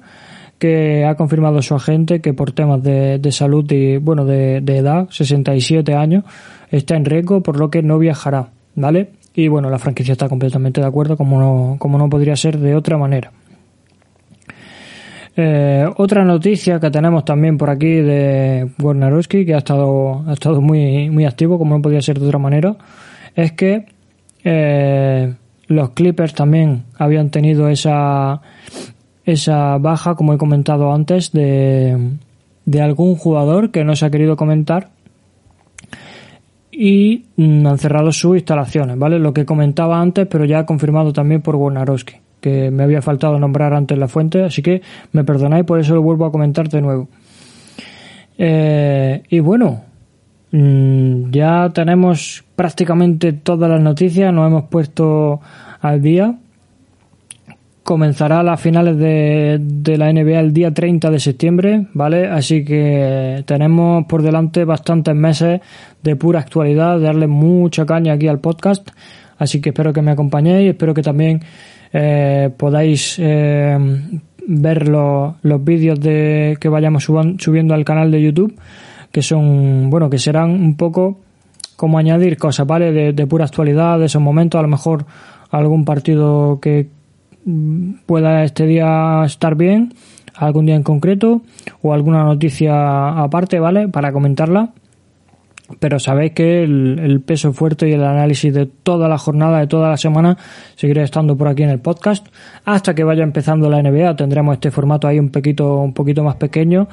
que 0.59 1.05
ha 1.05 1.15
confirmado 1.15 1.61
su 1.61 1.75
agente 1.75 2.19
que 2.19 2.33
por 2.33 2.51
temas 2.51 2.81
de, 2.81 3.19
de 3.19 3.31
salud 3.31 3.69
y 3.71 3.97
bueno 3.97 4.25
de, 4.25 4.61
de, 4.61 4.77
edad, 4.77 5.07
67 5.09 5.93
años, 5.93 6.23
está 6.71 6.95
en 6.95 7.05
riesgo, 7.05 7.41
por 7.41 7.59
lo 7.59 7.69
que 7.69 7.83
no 7.83 7.99
viajará, 7.99 8.49
¿vale? 8.75 9.11
Y 9.35 9.49
bueno, 9.49 9.69
la 9.69 9.77
franquicia 9.77 10.13
está 10.13 10.27
completamente 10.27 10.81
de 10.81 10.87
acuerdo, 10.87 11.15
como 11.15 11.39
no, 11.39 11.75
como 11.77 11.97
no 11.97 12.09
podría 12.09 12.35
ser 12.35 12.57
de 12.57 12.75
otra 12.75 12.97
manera. 12.97 13.31
Eh, 15.39 15.85
otra 15.97 16.23
noticia 16.25 16.79
que 16.79 16.89
tenemos 16.89 17.23
también 17.23 17.59
por 17.59 17.69
aquí 17.69 18.01
de 18.01 18.71
Gornarowski, 18.79 19.45
que 19.45 19.53
ha 19.53 19.59
estado, 19.59 20.23
ha 20.27 20.33
estado 20.33 20.59
muy, 20.59 21.11
muy 21.11 21.25
activo, 21.25 21.59
como 21.59 21.75
no 21.75 21.81
podía 21.83 22.01
ser 22.01 22.19
de 22.19 22.25
otra 22.25 22.39
manera, 22.39 22.75
es 23.35 23.51
que 23.51 23.85
eh, 24.43 25.35
los 25.67 25.91
Clippers 25.91 26.33
también 26.33 26.83
habían 26.97 27.29
tenido 27.29 27.69
esa, 27.69 28.41
esa 29.25 29.77
baja, 29.77 30.15
como 30.15 30.33
he 30.33 30.37
comentado 30.37 30.93
antes, 30.93 31.31
de, 31.31 31.97
de 32.65 32.81
algún 32.81 33.15
jugador 33.15 33.71
que 33.71 33.83
no 33.83 33.95
se 33.95 34.05
ha 34.05 34.11
querido 34.11 34.35
comentar 34.35 34.89
y 36.71 37.25
mm, 37.35 37.65
han 37.65 37.77
cerrado 37.77 38.11
sus 38.11 38.35
instalaciones, 38.35 38.97
¿vale? 38.97 39.19
Lo 39.19 39.33
que 39.33 39.45
comentaba 39.45 39.99
antes, 39.99 40.27
pero 40.27 40.45
ya 40.45 40.65
confirmado 40.65 41.13
también 41.13 41.41
por 41.41 41.57
Gornarowski 41.57 42.15
que 42.41 42.71
me 42.71 42.83
había 42.83 43.01
faltado 43.01 43.39
nombrar 43.39 43.73
antes 43.73 43.97
la 43.97 44.07
fuente, 44.07 44.43
así 44.43 44.61
que 44.61 44.81
me 45.11 45.23
perdonáis, 45.23 45.65
por 45.65 45.79
eso 45.79 45.95
lo 45.95 46.01
vuelvo 46.01 46.25
a 46.25 46.31
comentar 46.31 46.69
de 46.69 46.81
nuevo. 46.81 47.07
Eh, 48.37 49.23
y 49.29 49.39
bueno, 49.39 49.81
ya 50.51 51.71
tenemos 51.73 52.43
prácticamente 52.55 53.33
todas 53.33 53.69
las 53.69 53.81
noticias, 53.81 54.33
nos 54.33 54.47
hemos 54.47 54.63
puesto 54.65 55.41
al 55.81 56.01
día. 56.01 56.35
Comenzará 57.83 58.43
las 58.43 58.59
finales 58.59 58.97
de, 58.97 59.97
la 59.97 60.11
NBA 60.11 60.39
el 60.39 60.53
día 60.53 60.73
30 60.73 61.09
de 61.09 61.19
septiembre, 61.19 61.87
¿vale? 61.93 62.27
Así 62.27 62.65
que 62.65 63.43
tenemos 63.45 64.05
por 64.05 64.21
delante 64.21 64.65
bastantes 64.65 65.15
meses 65.15 65.61
de 66.03 66.15
pura 66.17 66.39
actualidad, 66.39 66.97
de 66.97 67.05
darle 67.05 67.27
mucha 67.27 67.85
caña 67.85 68.13
aquí 68.13 68.27
al 68.27 68.39
podcast. 68.39 68.89
Así 69.37 69.61
que 69.61 69.69
espero 69.69 69.93
que 69.93 70.01
me 70.01 70.11
acompañéis, 70.11 70.71
espero 70.71 70.93
que 70.93 71.01
también 71.01 71.41
eh, 71.93 72.49
podáis 72.57 73.15
eh, 73.19 73.77
ver 74.47 74.87
los 74.87 75.63
vídeos 75.63 75.99
de 75.99 76.57
que 76.59 76.69
vayamos 76.69 77.03
subiendo 77.03 77.73
al 77.73 77.85
canal 77.85 78.11
de 78.11 78.21
YouTube, 78.21 78.53
que 79.17 79.23
son, 79.23 79.89
bueno, 79.89 80.11
que 80.11 80.19
serán 80.19 80.51
un 80.51 80.77
poco 80.77 81.17
como 81.75 81.97
añadir 81.97 82.37
cosas, 82.37 82.67
¿vale? 82.67 82.91
De, 82.91 83.13
de 83.13 83.25
pura 83.25 83.45
actualidad, 83.45 83.97
de 83.97 84.05
esos 84.05 84.21
momentos, 84.21 84.59
a 84.59 84.61
lo 84.61 84.67
mejor 84.67 85.07
algún 85.49 85.85
partido 85.85 86.59
que 86.61 86.87
pueda 88.05 88.43
este 88.43 88.67
día 88.67 89.23
estar 89.25 89.55
bien, 89.55 89.95
algún 90.35 90.67
día 90.67 90.75
en 90.75 90.83
concreto, 90.83 91.41
o 91.81 91.95
alguna 91.95 92.25
noticia 92.25 93.09
aparte, 93.09 93.59
¿vale? 93.59 93.87
Para 93.87 94.11
comentarla 94.11 94.69
pero 95.79 95.99
sabéis 95.99 96.31
que 96.31 96.63
el, 96.63 97.21
peso 97.25 97.51
fuerte 97.53 97.89
y 97.89 97.93
el 97.93 98.03
análisis 98.03 98.53
de 98.53 98.67
toda 98.67 99.09
la 99.09 99.17
jornada, 99.17 99.59
de 99.59 99.67
toda 99.67 99.89
la 99.89 99.97
semana, 99.97 100.37
seguirá 100.75 101.03
estando 101.03 101.35
por 101.35 101.47
aquí 101.47 101.63
en 101.63 101.69
el 101.69 101.79
podcast. 101.79 102.25
Hasta 102.63 102.95
que 102.95 103.03
vaya 103.03 103.23
empezando 103.23 103.69
la 103.69 103.81
NBA, 103.81 104.15
tendremos 104.15 104.53
este 104.53 104.71
formato 104.71 105.07
ahí 105.07 105.19
un 105.19 105.29
poquito, 105.29 105.79
un 105.79 105.93
poquito 105.93 106.23
más 106.23 106.35
pequeño, 106.35 106.87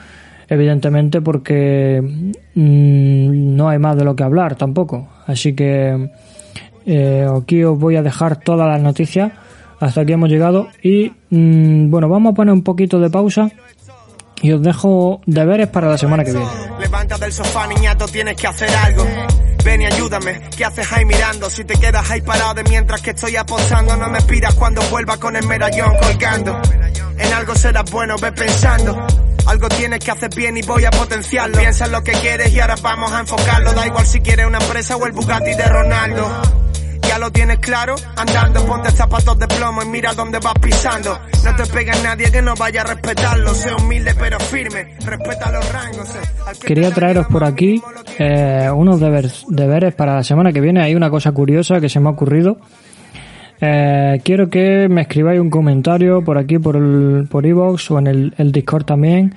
evidentemente 0.48 1.20
porque 1.20 2.00
mmm, 2.54 3.56
no 3.56 3.68
hay 3.68 3.78
más 3.78 3.96
de 3.96 4.04
lo 4.04 4.14
que 4.16 4.24
hablar 4.24 4.56
tampoco. 4.56 5.08
Así 5.26 5.54
que 5.54 6.10
eh, 6.86 7.26
aquí 7.34 7.64
os 7.64 7.78
voy 7.78 7.96
a 7.96 8.02
dejar 8.02 8.36
todas 8.36 8.68
las 8.68 8.80
noticias. 8.80 9.32
Hasta 9.80 10.02
aquí 10.02 10.12
hemos 10.12 10.30
llegado 10.30 10.68
y 10.82 11.12
mmm, 11.30 11.90
bueno, 11.90 12.08
vamos 12.08 12.32
a 12.32 12.34
poner 12.34 12.52
un 12.54 12.62
poquito 12.62 12.98
de 13.00 13.10
pausa 13.10 13.50
y 14.42 14.52
os 14.52 14.62
dejo 14.62 15.20
deberes 15.26 15.68
para 15.68 15.88
la 15.88 15.98
semana 15.98 16.24
que 16.24 16.32
viene. 16.32 16.46
Levanta 16.78 17.16
del 17.18 17.32
sofá, 17.32 17.66
niñato, 17.66 18.06
tienes 18.06 18.36
que 18.36 18.46
hacer 18.46 18.68
algo. 18.70 19.04
Ven 19.64 19.80
y 19.80 19.86
ayúdame, 19.86 20.42
¿qué 20.54 20.66
haces 20.66 20.92
ahí 20.92 21.06
mirando? 21.06 21.48
Si 21.48 21.64
te 21.64 21.74
quedas 21.74 22.10
ahí 22.10 22.20
parado 22.20 22.52
de 22.52 22.64
mientras 22.64 23.00
que 23.00 23.10
estoy 23.10 23.36
apostando, 23.36 23.96
no 23.96 24.10
me 24.10 24.20
pidas 24.20 24.54
cuando 24.54 24.82
vuelva 24.90 25.16
con 25.16 25.34
el 25.36 25.46
medallón 25.46 25.92
colgando. 26.02 26.60
En 27.18 27.32
algo 27.32 27.54
serás 27.54 27.90
bueno, 27.90 28.16
ve 28.20 28.32
pensando. 28.32 29.06
Algo 29.46 29.68
tienes 29.68 30.00
que 30.00 30.10
hacer 30.10 30.30
bien 30.34 30.56
y 30.56 30.62
voy 30.62 30.84
a 30.84 30.90
potenciarlo. 30.90 31.58
Piensa 31.58 31.86
en 31.86 31.92
lo 31.92 32.02
que 32.02 32.12
quieres 32.12 32.52
y 32.52 32.60
ahora 32.60 32.76
vamos 32.82 33.12
a 33.12 33.20
enfocarlo. 33.20 33.72
Da 33.72 33.86
igual 33.86 34.06
si 34.06 34.20
quieres 34.20 34.46
una 34.46 34.58
empresa 34.58 34.96
o 34.96 35.06
el 35.06 35.12
Bugatti 35.12 35.54
de 35.54 35.66
Ronaldo 35.66 36.64
ya 37.14 37.18
lo 37.18 37.30
tienes 37.30 37.58
claro. 37.58 37.94
Andando, 38.16 38.64
ponte 38.66 38.90
zapatos 38.90 39.38
de 39.38 39.46
plomo 39.46 39.82
y 39.82 39.86
mira 39.86 40.12
dónde 40.14 40.38
vas 40.38 40.54
pisando. 40.60 41.18
No 41.44 41.56
te 41.56 41.66
pega 41.66 41.92
nadie 42.02 42.30
que 42.30 42.42
no 42.42 42.54
vaya 42.54 42.82
a 42.82 42.84
respetarlo. 42.84 43.54
Sé 43.54 43.72
humilde 43.74 44.14
pero 44.18 44.38
firme, 44.40 44.96
respeta 45.04 45.52
los 45.52 45.72
rangos. 45.72 46.08
Quería 46.64 46.90
traeros 46.90 47.26
por 47.26 47.44
aquí 47.44 47.82
eh, 48.18 48.70
unos 48.74 49.00
deberes, 49.00 49.44
deberes 49.48 49.94
para 49.94 50.14
la 50.14 50.24
semana 50.24 50.52
que 50.52 50.60
viene. 50.60 50.82
Hay 50.82 50.94
una 50.94 51.10
cosa 51.10 51.32
curiosa 51.32 51.80
que 51.80 51.88
se 51.88 52.00
me 52.00 52.08
ha 52.08 52.12
ocurrido. 52.12 52.58
Eh, 53.66 54.20
quiero 54.22 54.50
que 54.50 54.90
me 54.90 55.00
escribáis 55.00 55.40
un 55.40 55.48
comentario 55.48 56.22
por 56.22 56.36
aquí, 56.36 56.58
por 56.58 56.76
el 56.76 57.26
por 57.30 57.46
iVoox 57.46 57.90
o 57.92 57.98
en 57.98 58.06
el, 58.36 58.52
Discord 58.52 58.84
también 58.84 59.34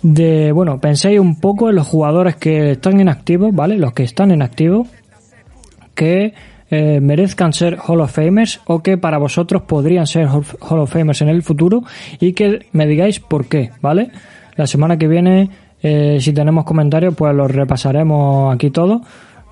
de, 0.00 0.50
bueno, 0.52 0.80
penséis 0.80 1.20
un 1.20 1.38
poco 1.38 1.68
en 1.68 1.76
los 1.76 1.86
jugadores 1.86 2.36
que 2.36 2.70
están 2.70 3.00
en 3.00 3.10
activo, 3.10 3.52
¿vale? 3.52 3.76
Los 3.76 3.92
que 3.92 4.04
están 4.04 4.30
en 4.30 4.40
activo, 4.40 4.86
que 5.94 6.32
eh, 6.70 7.00
merezcan 7.02 7.52
ser 7.52 7.76
Hall 7.76 8.00
of 8.00 8.12
Famers 8.14 8.62
o 8.66 8.82
que 8.82 8.96
para 8.96 9.18
vosotros 9.18 9.60
podrían 9.62 10.06
ser 10.06 10.26
Hall 10.28 10.78
of 10.78 10.90
Famers 10.90 11.20
en 11.20 11.28
el 11.28 11.42
futuro 11.42 11.82
y 12.20 12.32
que 12.32 12.66
me 12.72 12.86
digáis 12.86 13.20
por 13.20 13.44
qué, 13.46 13.72
¿vale? 13.82 14.10
La 14.56 14.66
semana 14.66 14.96
que 14.96 15.06
viene, 15.06 15.50
eh, 15.82 16.16
si 16.18 16.32
tenemos 16.32 16.64
comentarios, 16.64 17.14
pues 17.14 17.34
los 17.34 17.50
repasaremos 17.50 18.54
aquí 18.54 18.70
todos 18.70 19.02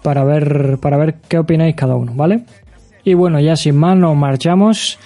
para 0.02 0.24
ver, 0.24 0.78
para 0.80 0.96
ver 0.96 1.16
qué 1.28 1.36
opináis 1.36 1.74
cada 1.74 1.94
uno, 1.94 2.12
¿vale? 2.14 2.44
Y 3.07 3.14
bueno, 3.14 3.38
ya 3.38 3.55
sin 3.55 3.77
más 3.77 3.97
nos 3.97 4.16
marchamos. 4.16 4.99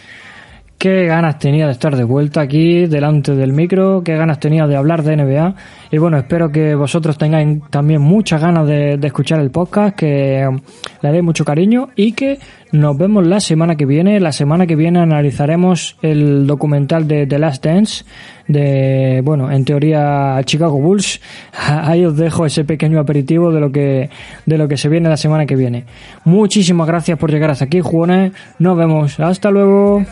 Qué 0.79 1.05
ganas 1.05 1.39
tenía 1.39 1.67
de 1.67 1.73
estar 1.73 1.95
de 1.95 2.05
vuelta 2.05 2.41
aquí 2.41 2.87
delante 2.87 3.35
del 3.35 3.53
micro, 3.53 4.01
qué 4.03 4.17
ganas 4.17 4.41
tenía 4.41 4.67
de 4.67 4.75
hablar 4.75 5.03
de 5.03 5.19
NBA. 5.19 5.55
Y 5.93 5.99
bueno, 5.99 6.19
espero 6.19 6.53
que 6.53 6.75
vosotros 6.77 7.19
tengáis 7.19 7.63
también 7.69 8.01
muchas 8.01 8.41
ganas 8.41 8.67
de, 8.67 8.95
escuchar 9.03 9.41
el 9.41 9.51
podcast, 9.51 9.97
que 9.97 10.49
le 11.03 11.11
deis 11.11 11.25
mucho 11.25 11.45
cariño 11.45 11.89
y 11.97 12.13
que 12.13 12.39
nos 12.71 12.97
vemos 12.97 13.27
la 13.27 13.41
semana 13.41 13.75
que 13.75 13.87
viene. 13.87 14.21
La 14.21 14.31
semana 14.31 14.69
que 14.69 14.77
viene 14.77 15.01
analizaremos 15.01 15.97
el 16.01 16.47
documental 16.47 17.09
de 17.09 17.27
The 17.27 17.39
Last 17.41 17.65
Dance 17.65 18.05
de, 18.47 19.21
bueno, 19.25 19.51
en 19.51 19.65
teoría 19.65 20.41
Chicago 20.45 20.79
Bulls. 20.79 21.21
Ahí 21.53 22.05
os 22.05 22.17
dejo 22.17 22.47
ese 22.47 22.65
pequeño 22.65 23.01
aperitivo 23.01 23.51
de 23.51 23.61
lo 23.61 23.73
que, 23.73 24.11
de 24.47 24.59
lo 24.59 24.69
que 24.69 24.77
se 24.77 24.89
viene 24.89 25.09
la 25.09 25.17
semana 25.17 25.45
que 25.45 25.57
viene. 25.57 25.87
Muchísimas 26.25 26.87
gracias 26.87 27.19
por 27.19 27.33
llegar 27.33 27.51
hasta 27.51 27.65
aquí, 27.65 27.81
jugones. 27.81 28.33
Nos 28.61 28.77
vemos. 28.77 29.19
Hasta 29.19 29.51
luego. 29.51 30.05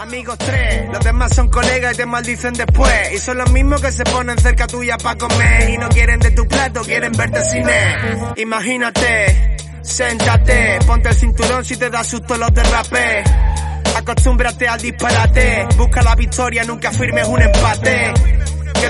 Amigos 0.00 0.38
tres, 0.38 0.88
los 0.90 1.04
demás 1.04 1.34
son 1.34 1.50
colegas 1.50 1.92
y 1.92 1.96
te 1.98 2.06
maldicen 2.06 2.54
después. 2.54 3.12
Y 3.12 3.18
son 3.18 3.36
los 3.36 3.52
mismos 3.52 3.82
que 3.82 3.92
se 3.92 4.02
ponen 4.04 4.38
cerca 4.38 4.66
tuya 4.66 4.96
para 4.96 5.18
comer. 5.18 5.68
Y 5.68 5.76
no 5.76 5.90
quieren 5.90 6.18
de 6.20 6.30
tu 6.30 6.48
plato, 6.48 6.80
quieren 6.80 7.12
verte 7.12 7.44
sin 7.44 7.68
él. 7.68 8.18
Imagínate, 8.36 9.58
séntate, 9.82 10.78
ponte 10.86 11.10
el 11.10 11.14
cinturón 11.14 11.66
si 11.66 11.76
te 11.76 11.90
da 11.90 12.02
susto 12.02 12.34
los 12.38 12.50
derrapes. 12.54 13.30
Acostúmbrate 13.94 14.68
al 14.68 14.80
disparate, 14.80 15.68
busca 15.76 16.00
la 16.00 16.14
victoria, 16.14 16.64
nunca 16.64 16.90
firmes 16.92 17.28
un 17.28 17.42
empate. 17.42 18.14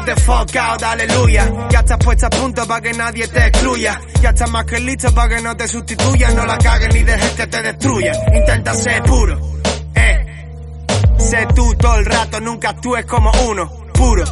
The 0.06 0.14
fuck 0.14 0.54
out, 0.54 0.82
aleluya. 0.84 1.52
Ya 1.70 1.80
estás 1.80 1.98
puesta 1.98 2.28
a 2.28 2.30
punto 2.30 2.66
para 2.68 2.80
que 2.80 2.92
nadie 2.92 3.26
te 3.26 3.48
excluya. 3.48 4.00
Ya 4.22 4.28
estás 4.28 4.48
más 4.48 4.64
que 4.64 4.78
listo 4.78 5.12
para 5.12 5.34
que 5.34 5.42
no 5.42 5.56
te 5.56 5.66
sustituyan. 5.66 6.36
No 6.36 6.46
la 6.46 6.56
caguen 6.56 6.90
ni 6.94 7.02
dejes 7.02 7.30
que 7.32 7.46
te 7.48 7.62
destruyan. 7.62 8.16
Intenta 8.32 8.74
ser 8.74 9.02
puro. 9.02 9.60
Sé 11.20 11.46
tú 11.54 11.74
todo 11.74 11.96
el 11.96 12.04
rato, 12.06 12.40
nunca 12.40 12.70
actúes 12.70 13.04
como 13.06 13.30
uno, 13.48 13.70
puro, 13.92 14.24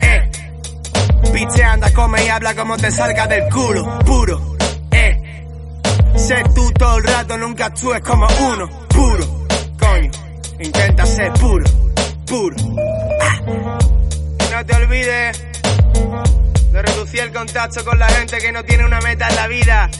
eh. 0.00 0.30
Piche 1.32 1.64
anda, 1.64 1.92
come 1.92 2.24
y 2.24 2.28
habla 2.28 2.54
como 2.54 2.76
te 2.76 2.90
salga 2.90 3.26
del 3.26 3.48
culo, 3.48 3.98
puro, 4.00 4.56
eh. 4.92 5.46
Sé 6.14 6.44
tú 6.54 6.70
todo 6.72 6.98
el 6.98 7.04
rato, 7.04 7.36
nunca 7.36 7.66
actúes 7.66 8.00
como 8.02 8.26
uno, 8.52 8.68
puro, 8.88 9.46
coño. 9.78 10.10
Intenta 10.60 11.04
ser 11.04 11.32
puro, 11.34 11.64
puro. 12.26 12.56
Ah. 13.20 13.40
No 14.52 14.64
te 14.64 14.74
olvides 14.74 15.44
de 16.72 16.82
reducir 16.82 17.20
el 17.20 17.32
contacto 17.32 17.84
con 17.84 17.98
la 17.98 18.08
gente 18.08 18.38
que 18.38 18.52
no 18.52 18.64
tiene 18.64 18.84
una 18.84 19.00
meta 19.00 19.28
en 19.28 19.36
la 19.36 19.46
vida. 19.48 19.90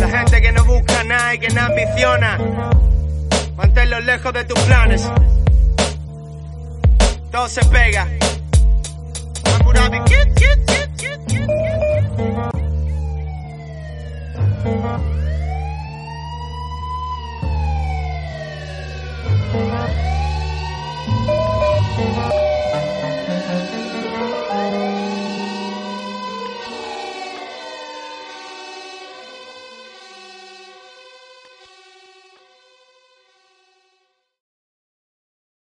La 0.00 0.08
gente 0.08 0.40
que 0.40 0.52
no 0.52 0.64
busca 0.64 1.04
nada 1.04 1.34
y 1.34 1.38
que 1.38 1.48
no 1.48 1.60
ambiciona. 1.62 2.38
Manténlos 3.56 4.04
lejos 4.04 4.32
de 4.32 4.44
tus 4.44 4.58
planes. 4.60 5.10
Todo 7.38 7.48
se 7.48 7.64
pega. 7.66 8.08